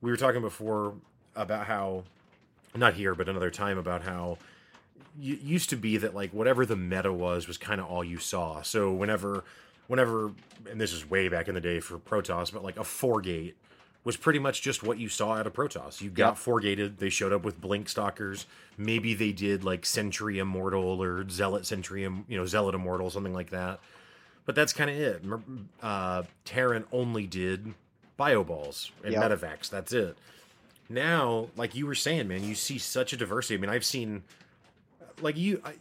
[0.00, 0.94] we were talking before
[1.36, 2.04] about how,
[2.74, 4.38] not here, but another time about how
[5.18, 8.18] y- used to be that like whatever the meta was was kind of all you
[8.18, 8.62] saw.
[8.62, 9.44] So whenever,
[9.88, 10.32] whenever,
[10.70, 13.56] and this is way back in the day for Protoss, but like a four gate
[14.02, 16.00] was pretty much just what you saw out of Protoss.
[16.00, 16.36] You got Yep.
[16.38, 16.98] four gated.
[16.98, 18.46] They showed up with blink stalkers.
[18.78, 23.50] Maybe they did like Sentry Immortal or Zealot Sentry, you know, Zealot Immortal, something like
[23.50, 23.78] that.
[24.46, 25.22] But that's kind of it.
[25.82, 27.74] Uh, Terran only did
[28.20, 29.22] bio balls and Yep.
[29.22, 29.70] medevacs.
[29.70, 30.14] That's it.
[30.90, 33.54] Now, like you were saying, man, you see such a diversity.
[33.54, 34.22] I mean, I've seen
[35.22, 35.62] like you.
[35.64, 35.72] I,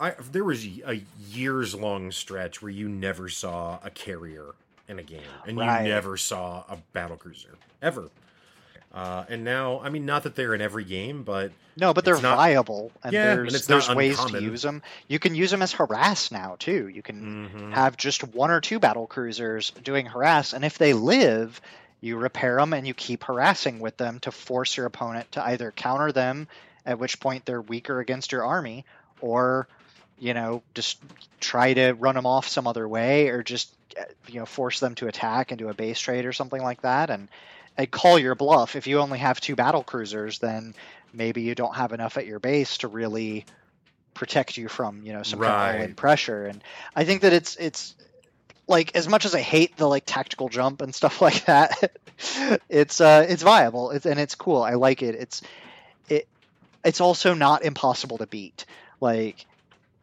[0.00, 4.46] I there was a years long stretch where you never saw a carrier
[4.88, 5.82] in a game, and Right.
[5.82, 8.08] you never saw a battle cruiser ever.
[8.98, 12.20] Uh, and now, I mean, not that they're in every game, but No, but they're
[12.20, 14.82] not- viable, and Yeah, and there's it's there's ways to use them.
[15.06, 16.88] You can use them as harass now too.
[16.88, 20.94] You can mhm, have just one or two battle cruisers doing harass, and if they
[20.94, 21.60] live,
[22.00, 25.70] you repair them and you keep harassing with them to force your opponent to either
[25.70, 26.48] counter them,
[26.84, 28.84] at which point they're weaker against your army,
[29.20, 29.68] or
[30.18, 30.98] you know just
[31.38, 34.96] try to run them off some other way, or just uh, you know force them
[34.96, 37.28] to attack and do a base trade or something like that, and.
[37.78, 38.76] And call your bluff.
[38.76, 40.74] If you only have two battle cruisers, then
[41.12, 43.46] maybe you don't have enough at your base to really
[44.14, 46.46] protect you from you know some kind of all-in pressure.
[46.46, 46.62] And
[46.94, 47.94] I think that it's it's
[48.66, 51.96] like as much as I hate the like tactical jump and stuff like that,
[52.68, 53.92] it's uh it's viable.
[53.92, 54.62] It's and it's cool.
[54.62, 55.14] I like it.
[55.14, 55.42] It's
[56.08, 56.26] it
[56.84, 58.66] it's also not impossible to beat.
[59.00, 59.46] Like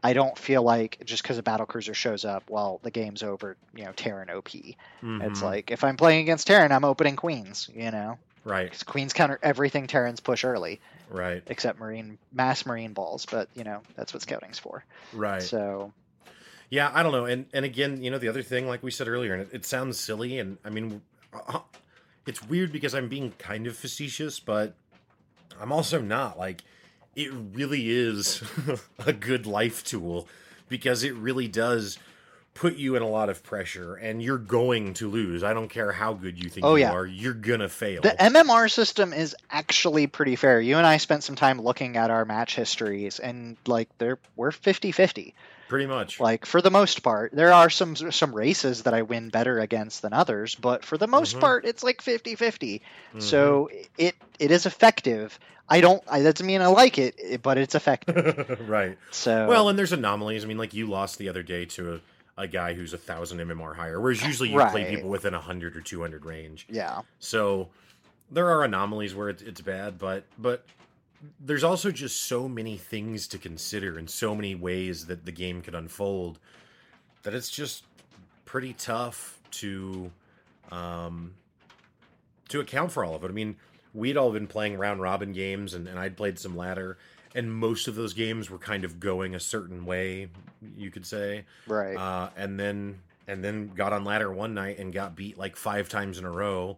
[0.05, 3.57] I don't feel like just because a battle cruiser shows up, well, the game's over.
[3.75, 4.49] You know, Terran OP.
[4.55, 7.69] It's mhm, like if I'm playing against Terran, I'm opening Queens.
[7.73, 10.79] You know, right, because Queens counter everything Terrans push early,
[11.09, 13.25] right, except Marine mass Marine balls.
[13.25, 14.85] But you know, that's what scouting's for.
[15.11, 15.41] right.
[15.41, 15.91] So
[16.69, 17.25] Yeah, I don't know.
[17.25, 19.65] And and again, you know, the other thing, like we said earlier, and it, it
[19.65, 21.01] sounds silly, and I mean,
[21.33, 21.59] uh,
[22.25, 24.75] it's weird because I'm being kind of facetious, but
[25.59, 26.37] I'm also not.
[26.37, 26.63] Like,
[27.15, 28.43] it really is
[29.05, 30.27] a good life tool
[30.69, 31.97] because it really does
[32.53, 35.43] put you in a lot of pressure, and you're going to lose.
[35.43, 36.93] I don't care how good you think Oh, you yeah.
[36.93, 38.01] are, you're gonna fail.
[38.01, 40.61] The MMR system is actually pretty fair.
[40.61, 44.51] You and I spent some time looking at our match histories, and like they're we're
[44.51, 45.33] 50-50.
[45.67, 46.19] Pretty much.
[46.19, 50.01] Like for the most part, there are some some races that I win better against
[50.03, 51.41] than others, but for the most Mhm.
[51.41, 52.81] part, it's like 50-50.
[53.15, 53.21] Mhm.
[53.21, 55.39] So it it is effective.
[55.67, 56.03] I don't.
[56.07, 58.59] I, that doesn't mean I like it, but it's effective.
[58.69, 58.97] right.
[59.09, 60.43] So Well, and there's anomalies.
[60.43, 63.39] I mean, like you lost the other day to a, a guy who's a thousand
[63.39, 66.67] MMR higher, whereas usually you play people within a hundred or two hundred range.
[66.69, 67.69] yeah, So
[68.29, 70.63] there are anomalies where it's, it's bad, but but
[71.39, 75.61] there's also just so many things to consider and so many ways that the game
[75.61, 76.39] could unfold
[77.23, 77.83] that it's just
[78.45, 80.11] pretty tough to
[80.71, 81.33] um
[82.49, 83.29] to account for all of it.
[83.29, 83.55] I mean,
[83.93, 86.97] we'd all been playing round robin games and, and I'd played some ladder
[87.33, 90.29] and most of those games were kind of going a certain way,
[90.77, 91.95] you could say right.
[91.95, 95.89] uh, and then and then got on ladder one night and got beat like five
[95.89, 96.77] times in a row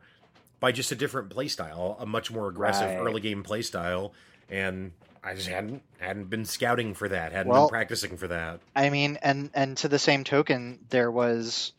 [0.60, 3.00] by just a different play style, a much more aggressive Right.
[3.00, 4.14] early game play style,
[4.50, 4.92] and
[5.24, 8.60] I just hadn't hadn't been scouting for that, hadn't Well- been practicing for that.
[8.76, 11.74] I mean, and and to the same token, there was,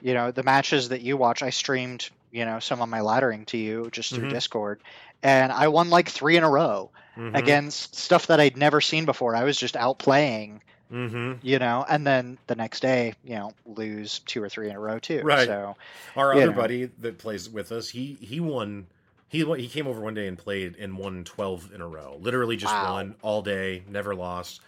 [0.00, 1.42] you know, the matches that you watch.
[1.42, 4.32] I streamed, you know, some of my laddering to you just through Mhm.
[4.34, 4.80] Discord,
[5.22, 7.36] and I won like three in a row Mhm.
[7.36, 9.34] against stuff that I'd never seen before.
[9.36, 13.52] I was just out playing, hmm you know, and then the next day, you know,
[13.66, 15.22] lose two or three in a row too.
[15.24, 15.46] Right.
[15.46, 15.76] So
[16.16, 16.52] Our other know.
[16.52, 18.86] buddy that plays with us, he he won.
[19.32, 22.18] He he came over one day and played and won twelve in a row.
[22.20, 22.92] Literally just Wow.
[22.92, 24.60] won all day, never lost.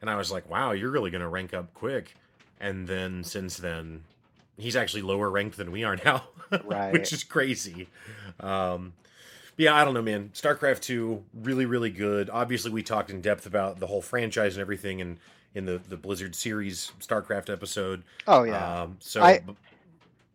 [0.00, 2.14] And I was like, "Wow, you're really going to rank up quick."
[2.58, 4.04] And then since then,
[4.56, 6.24] he's actually lower ranked than we are now,
[6.64, 6.92] Right.
[6.92, 7.88] which is crazy.
[8.40, 8.94] Um,
[9.58, 10.30] yeah, I don't know, man.
[10.34, 12.30] StarCraft two, really, really good.
[12.30, 15.18] Obviously, we talked in depth about the whole franchise and everything, and
[15.54, 18.04] in the the Blizzard series StarCraft episode.
[18.26, 18.82] oh yeah.
[18.82, 19.42] Um, so I-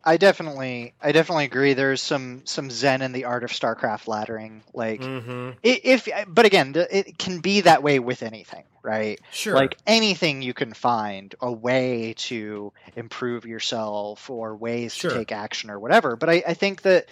[0.06, 1.74] I definitely, I definitely agree.
[1.74, 4.62] There's some some zen in the art of StarCraft laddering.
[4.74, 9.20] Like, hmm if, but again, it can be that way with anything, right?
[9.32, 9.56] sure.
[9.56, 15.12] Like anything you can find a way to improve yourself or ways Sure.
[15.12, 16.18] to take action or whatever.
[16.18, 17.06] But I, I think that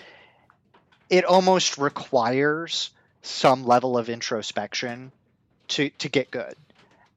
[1.09, 2.89] it almost requires
[3.21, 5.11] some level of introspection
[5.69, 6.55] to to get good.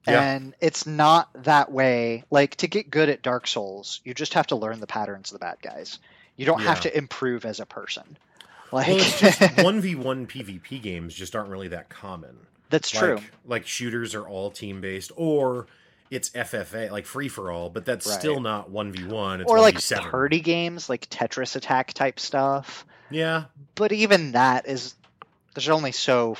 [0.07, 0.21] Yeah.
[0.21, 2.23] And it's not that way.
[2.29, 5.39] Like to get good at Dark Souls, you just have to learn the patterns of
[5.39, 5.99] the bad guys.
[6.37, 8.17] You don't have to improve as a person.
[8.71, 12.35] Like Well, it's just one v one PvP games just aren't really that common.
[12.69, 13.19] that's like, true.
[13.45, 15.67] Like shooters are all team based, or
[16.11, 19.41] it's FFA, like free for all, but that's still not one v one.
[19.41, 20.09] It's Or like 1v7.
[20.11, 22.85] party games, like Tetris Attack type stuff.
[23.09, 23.45] Yeah.
[23.75, 24.95] But even that is
[25.53, 26.35] there's only so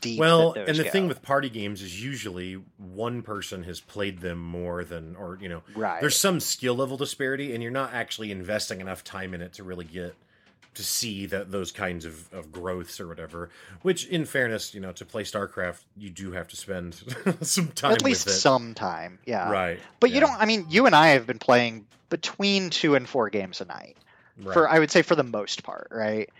[0.00, 0.20] deep.
[0.20, 4.38] Well, and the those thing with party games is usually one person has played them
[4.38, 8.30] more than, or you know, right, there's some skill level disparity, and you're not actually
[8.30, 10.14] investing enough time in it to really get
[10.74, 13.50] to see that those kinds of, of growths or whatever.
[13.82, 17.02] Which, in fairness, you know, to play StarCraft, you do have to spend
[17.40, 19.18] some time at least some time.
[19.26, 19.80] Yeah, right?
[20.00, 20.40] But you don't.
[20.40, 23.96] I mean, you and I have been playing between two and four games a night.
[24.42, 24.54] right.
[24.54, 26.30] For I would say for the most part, right?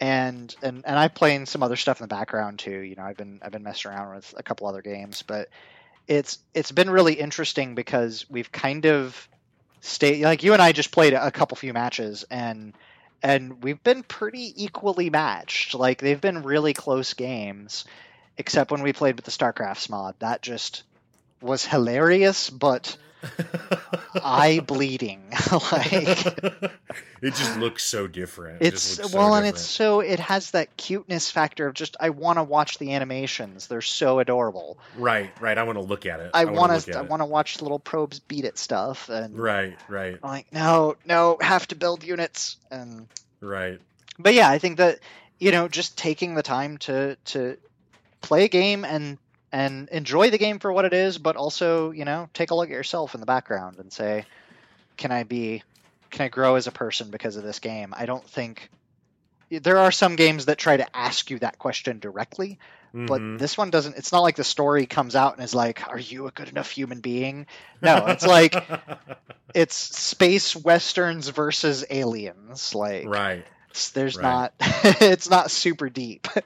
[0.00, 2.78] And and and I'm playing some other stuff in the background too.
[2.80, 5.48] You know, I've been I've been messing around with a couple other games, but
[6.08, 9.28] it's it's been really interesting because we've kind of
[9.80, 12.74] stayed like you and I just played a couple few matches and
[13.22, 15.74] and we've been pretty equally matched.
[15.74, 17.86] Like they've been really close games,
[18.36, 20.14] except when we played with the StarCraft mod.
[20.18, 20.82] That just
[21.40, 22.96] was hilarious, but
[24.22, 25.22] eye bleeding.
[25.72, 26.26] like
[27.22, 28.62] it just looks so different.
[28.62, 32.10] It it's so well, and it's so it has that cuteness factor of just I
[32.10, 33.66] want to watch the animations.
[33.66, 34.78] They're so adorable.
[34.96, 35.56] right, right.
[35.56, 36.30] I want to look at it.
[36.34, 40.18] I want to I want to watch little probes beat at stuff, and Right, right,
[40.22, 42.56] I'm like, no, no, have to build units.
[42.70, 43.08] And
[43.40, 43.80] right.
[44.18, 45.00] but yeah, I think that
[45.38, 47.56] you know just taking the time to to
[48.20, 49.18] play a game and
[49.54, 52.68] and enjoy the game for what it is, but also you know take a look
[52.68, 54.26] at yourself in the background and say,
[54.96, 55.62] can I be,
[56.10, 57.94] can I grow as a person because of this game?
[57.96, 58.68] I don't think
[59.50, 62.58] there are some games that try to ask you that question directly,
[63.06, 63.38] but Mhm.
[63.38, 63.96] this one doesn't.
[63.96, 66.70] It's not like the story comes out and is like, "Are you a good enough
[66.70, 67.46] human being?"
[67.80, 68.54] No, it's like
[69.54, 72.74] it's space westerns versus aliens.
[72.74, 73.46] Like, right.
[73.94, 74.22] There's right.
[74.22, 74.54] not.
[74.60, 76.26] it's not super deep.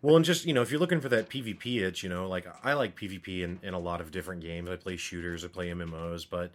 [0.00, 2.46] Well, and just you know, if you're looking for that PvP itch, you know, like
[2.62, 4.70] I like PvP in, in a lot of different games.
[4.70, 6.52] I play shooters, I play MMOs, but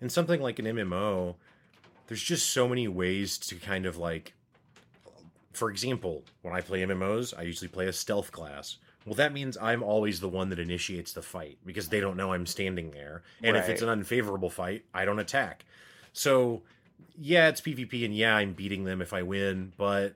[0.00, 1.36] in something like an MMO,
[2.08, 4.34] there's just so many ways to kind of like,
[5.52, 8.78] for example, when I play MMOs, I usually play a stealth class.
[9.06, 12.32] Well, that means I'm always the one that initiates the fight because they don't know
[12.32, 13.22] I'm standing there.
[13.42, 15.64] And if it's an unfavorable fight, I don't attack.
[16.12, 16.62] So,
[17.20, 20.14] yeah, it's PvP, and yeah, I'm beating them if I win, but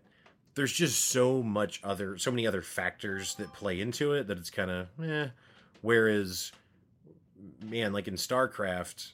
[0.57, 4.51] there's just so much other so many other factors that play into it that it's
[4.51, 5.28] kind of eh.
[5.82, 6.51] whereas
[7.62, 9.12] man like in starcraft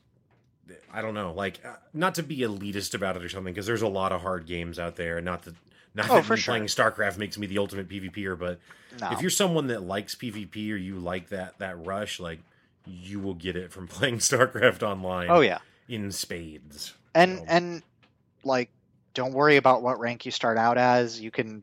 [0.93, 3.83] i don't know like uh, not to be elitist about it or something because there's
[3.83, 5.55] a lot of hard games out there and not that
[5.95, 6.53] not Oh, that for me sure.
[6.53, 8.61] playing starcraft makes me the ultimate pvper but
[9.01, 9.11] no.
[9.11, 12.39] if you're someone that likes pvp or you like that that rush like
[12.87, 15.59] you will get it from playing starcraft online oh yeah,
[15.89, 17.83] in spades and So- and
[18.45, 18.71] like,
[19.15, 21.21] don't worry about what rank you start out as.
[21.21, 21.63] You can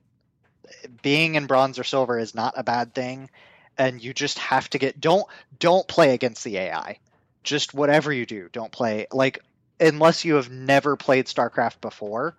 [1.02, 3.30] being in bronze or silver is not a bad thing,
[3.78, 5.26] and you just have to get don't
[5.58, 7.00] don't play against the AI.
[7.44, 9.40] Just whatever you do, don't play like
[9.80, 12.36] unless you have never played StarCraft before.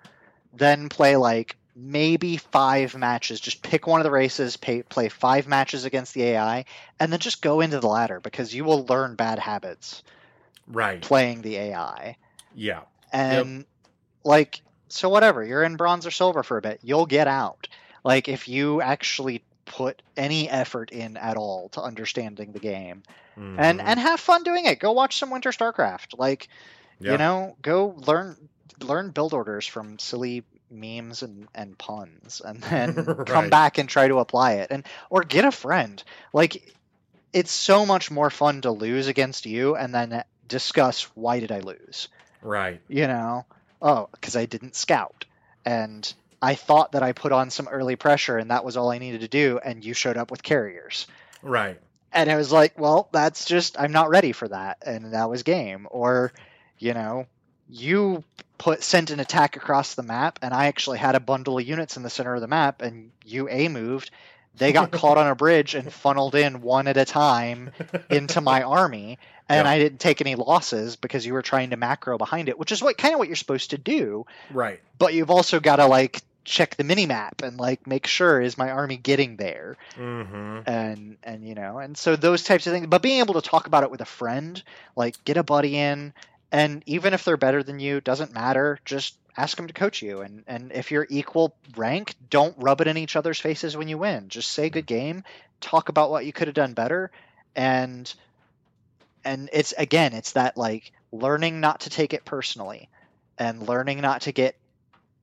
[0.52, 3.40] Then play like maybe five matches.
[3.40, 6.64] Just pick one of the races, pay, play five matches against the AI,
[6.98, 10.02] and then just go into the ladder because you will learn bad habits
[10.66, 12.16] right playing the AI.
[12.54, 12.80] yeah
[13.12, 13.64] And
[14.24, 17.68] like so whatever, you're in bronze or silver for a bit, you'll get out.
[18.04, 23.02] Like if you actually put any effort in at all to understanding the game
[23.38, 23.54] Mhm.
[23.58, 26.48] and and have fun doing it go watch some winter starcraft like
[26.98, 27.12] Yeah.
[27.12, 28.36] you know go learn
[28.80, 30.42] learn build orders from silly
[30.72, 35.22] memes and, and puns and then come back and try to apply it and or
[35.22, 36.02] get a friend
[36.32, 36.74] like
[37.32, 41.61] it's so much more fun to lose against you and then discuss why did i
[41.61, 42.08] lose
[42.43, 42.80] right.
[42.88, 43.45] you know
[43.82, 45.24] oh because i didn't scout
[45.64, 46.12] and
[46.43, 49.20] i thought that i put on some early pressure and that was all i needed
[49.20, 51.07] to do and you showed up with carriers
[51.43, 51.78] Right.
[52.12, 55.43] and it was like well that's just i'm not ready for that and that was
[55.43, 56.32] game or
[56.78, 57.26] you know
[57.68, 58.24] you
[58.59, 61.97] put sent an attack across the map and i actually had a bundle of units
[61.97, 64.11] in the center of the map and you a moved
[64.57, 67.70] they got caught on a bridge and funneled in one at a time
[68.11, 69.70] into my army and Yeah.
[69.70, 72.82] i didn't take any losses because you were trying to macro behind it which is
[72.82, 74.80] what kind of what you're supposed to do Right.
[74.98, 78.57] but you've also got to like check the mini map and like make sure is
[78.59, 80.61] my army getting there Mm-hmm.
[80.68, 83.66] and and you know and so those types of things but being able to talk
[83.66, 84.62] about it with a friend
[84.96, 86.12] like get a buddy in
[86.51, 90.20] and even if they're better than you doesn't matter just ask them to coach you.
[90.20, 93.98] And and if you're equal rank don't rub it in each other's faces when you
[93.98, 94.28] win.
[94.28, 95.24] Just say good game
[95.60, 97.10] talk about what you could have done better.
[97.54, 98.12] And
[99.24, 102.88] and it's again it's that like learning not to take it personally
[103.38, 104.56] and learning not to get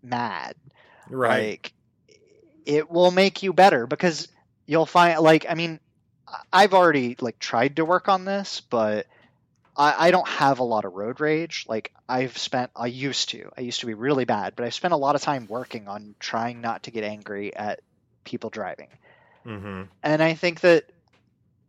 [0.03, 0.55] mad.
[1.09, 1.49] Right.
[1.49, 1.73] like
[2.65, 4.27] it will make you better because
[4.65, 5.79] you'll find like I mean
[6.51, 9.07] I've already like tried to work on this, but
[9.77, 11.65] I, I don't have a lot of road rage.
[11.67, 13.51] Like I've spent I used to.
[13.57, 16.15] I used to be really bad, but I've spent a lot of time working on
[16.19, 17.81] trying not to get angry at
[18.23, 18.89] people driving.
[19.45, 19.83] mm-hmm.
[20.03, 20.85] And I think that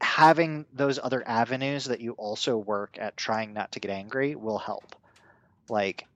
[0.00, 4.58] having those other avenues that you also work at trying not to get angry will
[4.58, 4.96] help.
[5.68, 6.06] Like,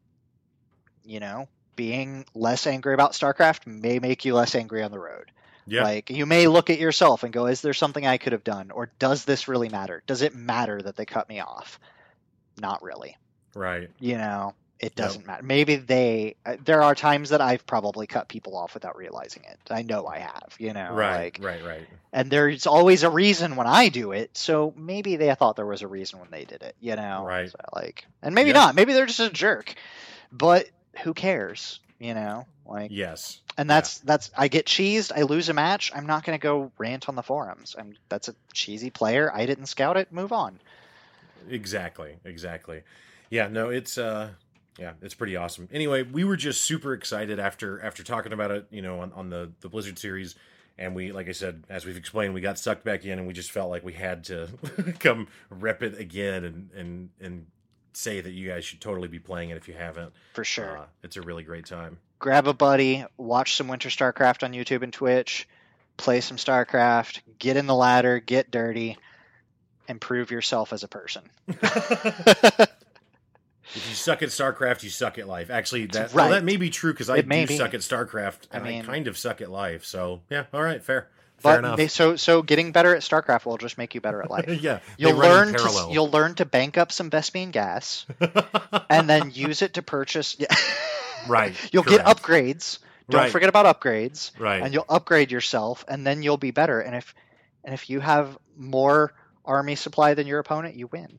[1.04, 5.30] you know, being less angry about StarCraft may make you less angry on the road.
[5.66, 5.84] Yeah.
[5.84, 8.70] Like, you may look at yourself and go, is there something I could have done?
[8.70, 10.02] Or does this really matter?
[10.06, 11.78] Does it matter that they cut me off?
[12.60, 13.16] Not really.
[13.54, 13.90] right.
[14.00, 15.42] You know, it doesn't matter.
[15.44, 19.58] Maybe they, uh, there are times that I've probably cut people off without realizing it.
[19.70, 21.36] I know I have, you know, Right.
[21.36, 21.64] like, right.
[21.64, 21.86] Right.
[22.12, 24.36] and there's always a reason when I do it.
[24.36, 27.24] So maybe they thought there was a reason when they did it, you know?
[27.24, 27.48] Right.
[27.50, 28.54] So, like, and maybe Yeah.
[28.54, 28.74] not.
[28.74, 29.74] Maybe they're just a jerk.
[30.32, 30.66] But
[31.04, 31.78] who cares?
[32.02, 33.40] You know, like, Yes.
[33.56, 35.12] and that's that's I get cheesed.
[35.16, 35.92] I lose a match.
[35.94, 37.76] I'm not going to go rant on the forums.
[37.78, 39.32] I'm that's a cheesy player.
[39.32, 40.12] I didn't scout it.
[40.12, 40.58] Move on.
[41.48, 42.16] Exactly.
[42.24, 42.82] Exactly.
[43.30, 43.46] Yeah.
[43.48, 43.70] No.
[43.70, 44.30] It's uh.
[44.78, 45.68] Yeah, it's pretty awesome.
[45.70, 49.28] Anyway, we were just super excited after after talking about it, you know, on, on
[49.28, 50.34] the the Blizzard series,
[50.78, 53.34] and we, like I said, as we've explained, we got sucked back in, and we
[53.34, 54.48] just felt like we had to
[54.98, 57.46] come rep it again and and and
[57.96, 60.12] say that you guys should totally be playing it if you haven't.
[60.34, 60.78] For sure.
[60.78, 61.98] Uh, it's a really great time.
[62.18, 63.04] Grab a buddy.
[63.16, 65.48] Watch some Winter StarCraft on YouTube and Twitch.
[65.96, 67.20] Play some StarCraft.
[67.38, 68.20] Get in the ladder.
[68.20, 68.96] Get dirty.
[69.88, 71.22] Improve yourself as a person.
[73.74, 75.50] If you suck at StarCraft, you suck at life.
[75.50, 76.14] Actually, that right.
[76.14, 78.84] well, that may be true because I It do suck at StarCraft, and I, mean-
[78.84, 79.84] kind of suck at life.
[79.84, 81.08] So yeah, all right, fair,
[81.42, 81.76] fair But enough.
[81.76, 84.48] they, so so getting better at StarCraft will just make you better at life.
[84.62, 88.06] yeah, You'll learn to you'll learn to bank up some Vespene gas
[88.90, 90.36] and then use it to purchase.
[90.38, 90.46] Yeah.
[91.28, 91.54] right.
[91.72, 92.78] you'll get upgrades.
[93.10, 93.32] Don't Right.
[93.32, 94.62] forget about upgrades, Right.
[94.62, 96.80] and you'll upgrade yourself, and then you'll be better.
[96.80, 97.14] And if
[97.64, 99.12] and if you have more
[99.44, 101.18] army supply than your opponent, you win.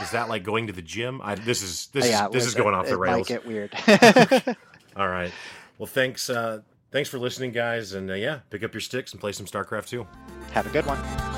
[0.00, 1.20] Is that like going to the gym?
[1.22, 3.18] I, this is this Yeah, is this it is going off the it rails.
[3.18, 4.56] Might get weird.
[4.96, 5.32] All right.
[5.78, 6.30] Well, thanks.
[6.30, 6.60] Uh,
[6.94, 9.88] thanks for listening, guys, and uh, yeah, pick up your sticks and play some StarCraft
[9.88, 10.06] 2.
[10.52, 11.33] have a good one.